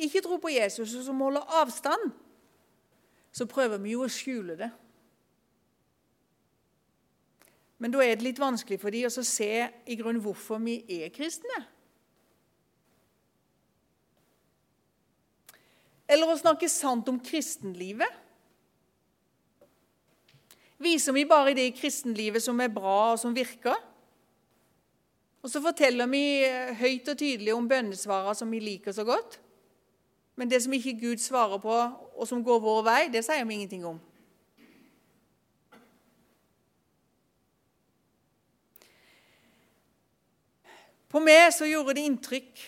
ikke 0.00 0.22
tror 0.24 0.40
på 0.42 0.52
Jesus, 0.52 0.94
og 0.96 1.04
som 1.06 1.20
holder 1.22 1.44
avstand 1.60 2.10
så 3.34 3.46
prøver 3.50 3.80
vi 3.82 3.94
jo 3.94 4.04
å 4.04 4.10
skjule 4.10 4.56
det. 4.58 4.70
Men 7.82 7.92
da 7.92 8.02
er 8.04 8.14
det 8.14 8.26
litt 8.28 8.40
vanskelig 8.40 8.78
for 8.80 8.94
dem 8.94 9.08
å 9.10 9.24
se 9.26 9.50
i 9.90 9.96
grunnen 9.98 10.22
hvorfor 10.22 10.60
vi 10.62 10.78
er 11.02 11.10
kristne. 11.14 11.64
Eller 16.08 16.30
å 16.30 16.38
snakke 16.38 16.68
sant 16.70 17.08
om 17.10 17.18
kristenlivet. 17.18 18.20
Viser 20.84 21.16
vi 21.16 21.26
bare 21.26 21.54
det 21.56 21.66
i 21.66 21.74
kristenlivet 21.74 22.44
som 22.44 22.60
er 22.60 22.72
bra 22.72 23.14
og 23.14 23.20
som 23.20 23.34
virker? 23.34 23.76
Og 25.44 25.50
så 25.52 25.60
forteller 25.60 26.08
vi 26.08 26.24
høyt 26.80 27.08
og 27.12 27.18
tydelig 27.20 27.52
om 27.52 27.66
bønnesvarene 27.68 28.32
som 28.38 28.48
vi 28.48 28.62
liker 28.64 28.96
så 28.96 29.04
godt. 29.04 29.36
Men 30.40 30.48
det 30.48 30.62
som 30.64 30.72
ikke 30.72 30.96
Gud 31.02 31.20
svarer 31.20 31.60
på, 31.60 31.74
og 32.16 32.28
som 32.28 32.40
går 32.44 32.62
vår 32.64 32.80
vei, 32.86 33.02
det 33.12 33.20
sier 33.26 33.44
vi 33.44 33.58
ingenting 33.58 33.84
om. 33.86 34.00
På 41.12 41.20
meg 41.22 41.52
så 41.54 41.68
gjorde 41.68 41.94
det 41.94 42.08
inntrykk 42.08 42.64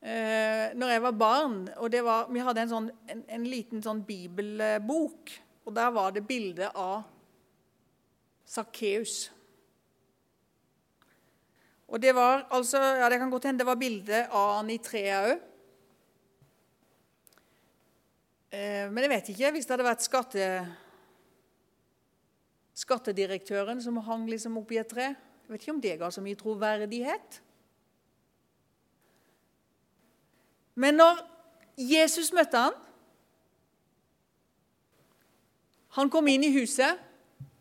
eh, 0.00 0.72
når 0.72 0.94
jeg 0.94 1.02
var 1.04 1.18
barn. 1.20 1.58
og 1.76 1.98
var, 2.06 2.30
Vi 2.32 2.46
hadde 2.46 2.62
en, 2.62 2.70
sånn, 2.70 2.90
en, 3.12 3.24
en, 3.28 3.44
liten 3.44 3.82
sånn 3.84 4.06
bibelbok, 4.06 5.34
og 5.66 5.74
der 5.76 5.90
var 5.92 6.14
det 6.14 6.24
bilde 6.30 6.70
av 6.72 7.02
Sakkeus. 8.46 9.26
Og 11.86 12.02
det 12.02 12.14
var 12.16 12.46
altså, 12.50 12.80
ja 12.98 13.10
det 13.10 13.20
kan 13.20 13.30
godt 13.30 13.44
hende 13.46 13.62
det 13.62 13.68
var 13.68 13.78
bilde 13.78 14.24
av 14.26 14.56
han 14.56 14.72
i 14.74 14.78
treet 14.82 15.28
òg. 15.30 15.44
Eh, 18.50 18.86
men 18.90 19.04
jeg 19.04 19.12
vet 19.12 19.30
ikke 19.32 19.52
hvis 19.54 19.68
det 19.68 19.74
hadde 19.74 19.86
vært 19.86 20.06
skatte, 20.06 20.48
skattedirektøren 22.76 23.82
som 23.82 24.00
hang 24.06 24.26
liksom 24.30 24.58
oppi 24.58 24.80
et 24.80 24.90
tre. 24.90 25.12
Jeg 25.46 25.52
vet 25.52 25.62
ikke 25.62 25.76
om 25.76 25.82
det 25.82 25.98
ga 26.00 26.10
så 26.10 26.24
mye 26.24 26.38
troverdighet. 26.38 27.40
Men 30.76 30.98
når 30.98 31.22
Jesus 31.80 32.32
møtte 32.36 32.60
han, 32.66 32.74
han 35.96 36.10
kom 36.12 36.26
inn 36.28 36.44
i 36.44 36.52
huset, 36.52 36.98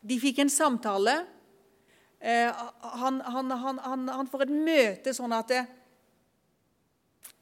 de 0.03 0.17
fikk 0.19 0.41
en 0.43 0.51
samtale. 0.51 1.21
Eh, 2.25 2.65
han, 3.01 3.21
han, 3.21 3.53
han, 3.53 4.09
han 4.09 4.31
får 4.31 4.47
et 4.47 4.55
møte 4.55 5.13
sånn 5.13 5.35
at 5.37 5.53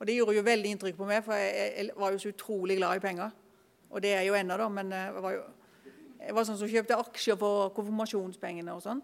Og 0.00 0.06
Det 0.06 0.16
gjorde 0.16 0.38
jo 0.38 0.46
veldig 0.46 0.70
inntrykk 0.72 0.96
på 0.98 1.06
meg, 1.06 1.24
for 1.26 1.34
jeg, 1.36 1.72
jeg 1.76 1.84
var 1.98 2.10
jo 2.14 2.22
så 2.22 2.32
utrolig 2.32 2.76
glad 2.78 2.92
i 2.96 3.04
penger. 3.04 3.30
Og 3.92 4.00
det 4.02 4.14
er 4.16 4.24
jo 4.24 4.36
ennå, 4.36 4.56
da, 4.56 4.68
men 4.72 4.92
jeg 4.96 5.20
var 5.20 5.36
jo 5.36 5.42
jeg 6.22 6.36
var 6.36 6.46
sånn 6.46 6.58
som 6.60 6.70
kjøpte 6.70 6.96
aksjer 7.02 7.38
for 7.38 7.72
konfirmasjonspengene 7.74 8.74
og 8.76 8.82
sånn. 8.84 9.00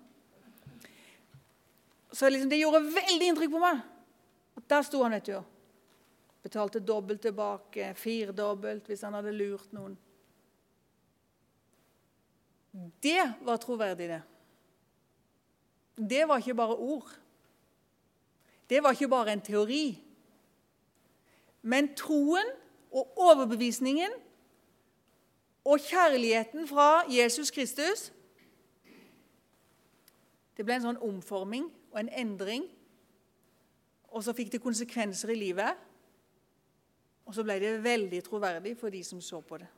Så 2.15 2.29
liksom, 2.31 2.51
det 2.51 2.61
gjorde 2.61 2.85
veldig 2.95 3.31
inntrykk 3.33 3.55
på 3.57 3.63
meg. 3.63 3.81
Og 4.55 4.67
der 4.71 4.85
sto 4.87 5.01
han, 5.03 5.17
vet 5.17 5.27
du. 5.27 5.39
Betalte 6.47 6.81
dobbelt 6.81 7.25
tilbake, 7.27 7.91
firedobbelt 7.99 8.87
hvis 8.89 9.03
han 9.07 9.19
hadde 9.19 9.35
lurt 9.35 9.75
noen. 9.75 9.97
Det 13.03 13.25
var 13.43 13.59
troverdig, 13.59 14.09
det. 14.13 14.21
Det 15.99 16.23
var 16.31 16.39
ikke 16.39 16.55
bare 16.55 16.79
ord. 16.79 17.11
Det 18.71 18.79
var 18.85 18.95
ikke 18.95 19.11
bare 19.11 19.35
en 19.35 19.43
teori. 19.43 19.85
Men 21.67 21.91
troen 21.99 22.55
og 22.95 23.19
overbevisningen 23.19 24.15
og 25.69 25.81
kjærligheten 25.81 26.69
fra 26.69 27.05
Jesus 27.13 27.51
Kristus 27.51 28.13
Det 30.57 30.65
ble 30.67 30.75
en 30.75 30.89
sånn 30.89 31.03
omforming 31.07 31.69
og 31.93 32.01
en 32.01 32.09
endring. 32.19 32.65
Og 34.11 34.25
så 34.27 34.33
fikk 34.35 34.49
det 34.51 34.59
konsekvenser 34.59 35.31
i 35.31 35.37
livet. 35.39 35.77
Og 37.29 37.37
så 37.37 37.45
ble 37.47 37.61
det 37.63 37.77
veldig 37.85 38.19
troverdig 38.27 38.73
for 38.81 38.91
de 38.91 39.05
som 39.07 39.21
så 39.23 39.39
på 39.39 39.61
det. 39.63 39.69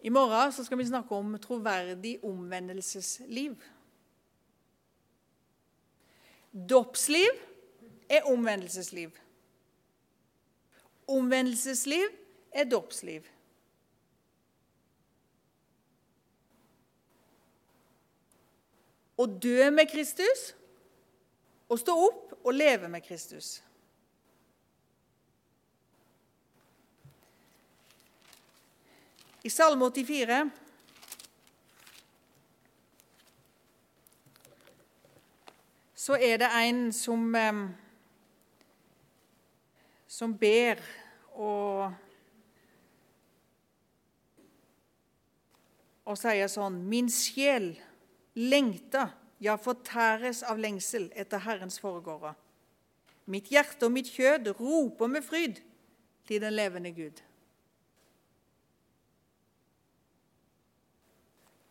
I 0.00 0.14
morgen 0.16 0.54
skal 0.56 0.80
vi 0.80 0.88
snakke 0.88 1.20
om 1.20 1.36
troverdig 1.42 2.14
omvendelsesliv. 2.24 3.58
Dåpsliv 6.56 7.47
er 8.08 8.26
omvendelsesliv. 8.26 9.10
Omvendelsesliv 11.08 12.08
er 12.52 12.64
dåpsliv. 12.64 13.26
Å 19.18 19.26
dø 19.26 19.70
med 19.74 19.90
Kristus 19.90 20.52
og 21.68 21.80
stå 21.80 21.96
opp 22.06 22.36
og 22.44 22.54
leve 22.54 22.88
med 22.88 23.02
Kristus. 23.04 23.58
I 29.42 29.50
Salme 29.50 29.86
84 29.90 30.50
så 35.94 36.16
er 36.16 36.36
det 36.40 36.48
en 36.62 36.92
som, 36.92 37.34
eh, 37.34 37.60
som 40.18 40.34
ber 40.34 40.80
og, 41.38 41.92
og 46.08 46.18
sier 46.18 46.50
sånn 46.50 46.80
Min 46.90 47.10
sjel 47.12 47.70
lengter, 48.38 49.12
ja, 49.42 49.54
fortæres 49.60 50.42
av 50.46 50.58
lengsel 50.58 51.08
etter 51.14 51.44
Herrens 51.44 51.78
foregårder. 51.82 52.34
Mitt 53.30 53.50
hjerte 53.52 53.86
og 53.86 53.94
mitt 53.94 54.10
kjød 54.10 54.50
roper 54.58 55.10
med 55.12 55.26
fryd 55.26 55.60
til 56.26 56.42
den 56.42 56.56
levende 56.56 56.90
Gud. 56.96 57.20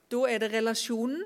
Da 0.07 0.21
er 0.31 0.39
det 0.39 0.53
relasjonen 0.53 1.25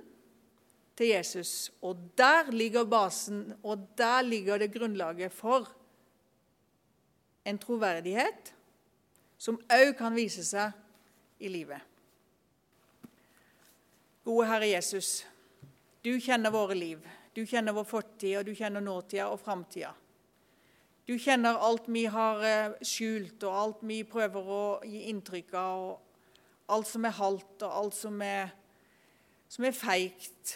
til 0.98 1.12
Jesus, 1.12 1.70
og 1.86 2.00
der 2.18 2.50
ligger 2.54 2.88
basen, 2.90 3.52
og 3.62 3.86
der 3.98 4.26
ligger 4.26 4.58
det 4.62 4.72
grunnlaget 4.74 5.34
for 5.34 5.70
en 7.45 7.60
troverdighet 7.62 8.54
som 9.41 9.58
òg 9.73 9.95
kan 9.97 10.13
vise 10.15 10.43
seg 10.45 10.75
i 11.41 11.49
livet. 11.49 11.82
Gode 14.25 14.45
Herre 14.51 14.69
Jesus, 14.69 15.23
du 16.06 16.13
kjenner 16.21 16.54
våre 16.54 16.77
liv. 16.77 17.01
Du 17.34 17.45
kjenner 17.47 17.73
vår 17.73 17.88
fortid, 17.88 18.36
og 18.38 18.45
du 18.45 18.54
kjenner 18.54 18.84
nåtida 18.84 19.30
og 19.32 19.39
framtida. 19.41 19.93
Du 21.08 21.15
kjenner 21.17 21.58
alt 21.58 21.88
vi 21.89 22.06
har 22.12 22.43
eh, 22.45 22.73
skjult, 22.86 23.41
og 23.47 23.58
alt 23.63 23.86
vi 23.88 24.04
prøver 24.06 24.49
å 24.54 24.63
gi 24.86 25.08
inntrykk 25.10 25.56
av, 25.58 25.86
og 25.89 26.75
alt 26.75 26.89
som 26.91 27.08
er 27.08 27.17
halvt, 27.17 27.56
og 27.65 27.71
alt 27.71 27.97
som 27.97 28.21
er 28.25 28.51
som 29.51 29.65
er 29.67 29.75
feigt. 29.75 30.54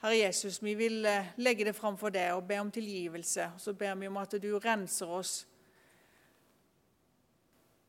Herre 0.00 0.16
Jesus, 0.16 0.62
vi 0.62 0.72
vil 0.74 1.04
eh, 1.04 1.26
legge 1.36 1.64
det 1.68 1.74
fram 1.76 1.98
for 2.00 2.08
deg 2.08 2.32
og 2.32 2.46
be 2.48 2.56
om 2.56 2.70
tilgivelse. 2.72 3.50
Og 3.54 3.60
så 3.60 3.74
ber 3.76 3.98
vi 4.00 4.08
om 4.08 4.16
at 4.16 4.32
du 4.40 4.48
renser 4.56 5.10
oss. 5.12 5.32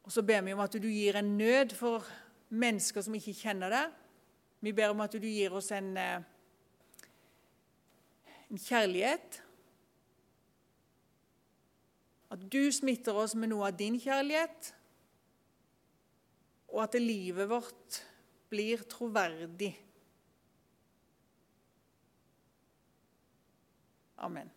Og 0.03 0.11
så 0.11 0.23
ber 0.27 0.41
vi 0.43 0.51
om 0.51 0.59
at 0.59 0.73
du 0.75 0.89
gir 0.91 1.15
en 1.15 1.37
nød 1.37 1.71
for 1.77 2.03
mennesker 2.49 3.05
som 3.05 3.15
ikke 3.15 3.37
kjenner 3.45 3.71
deg. 3.71 3.93
Vi 4.59 4.73
ber 4.75 4.91
om 4.91 4.99
at 5.05 5.15
du 5.15 5.23
gir 5.23 5.55
oss 5.55 5.71
en, 5.71 5.95
eh, 5.97 6.19
en 8.49 8.59
kjærlighet. 8.59 9.39
At 12.31 12.43
du 12.51 12.71
smitter 12.71 13.15
oss 13.15 13.37
med 13.39 13.53
noe 13.53 13.69
av 13.69 13.77
din 13.79 13.95
kjærlighet, 13.99 14.73
og 16.71 16.83
at 16.83 16.99
livet 16.99 17.49
vårt 17.49 18.01
blir 18.51 18.83
troverdig. 18.83 19.71
Amen. 24.21 24.51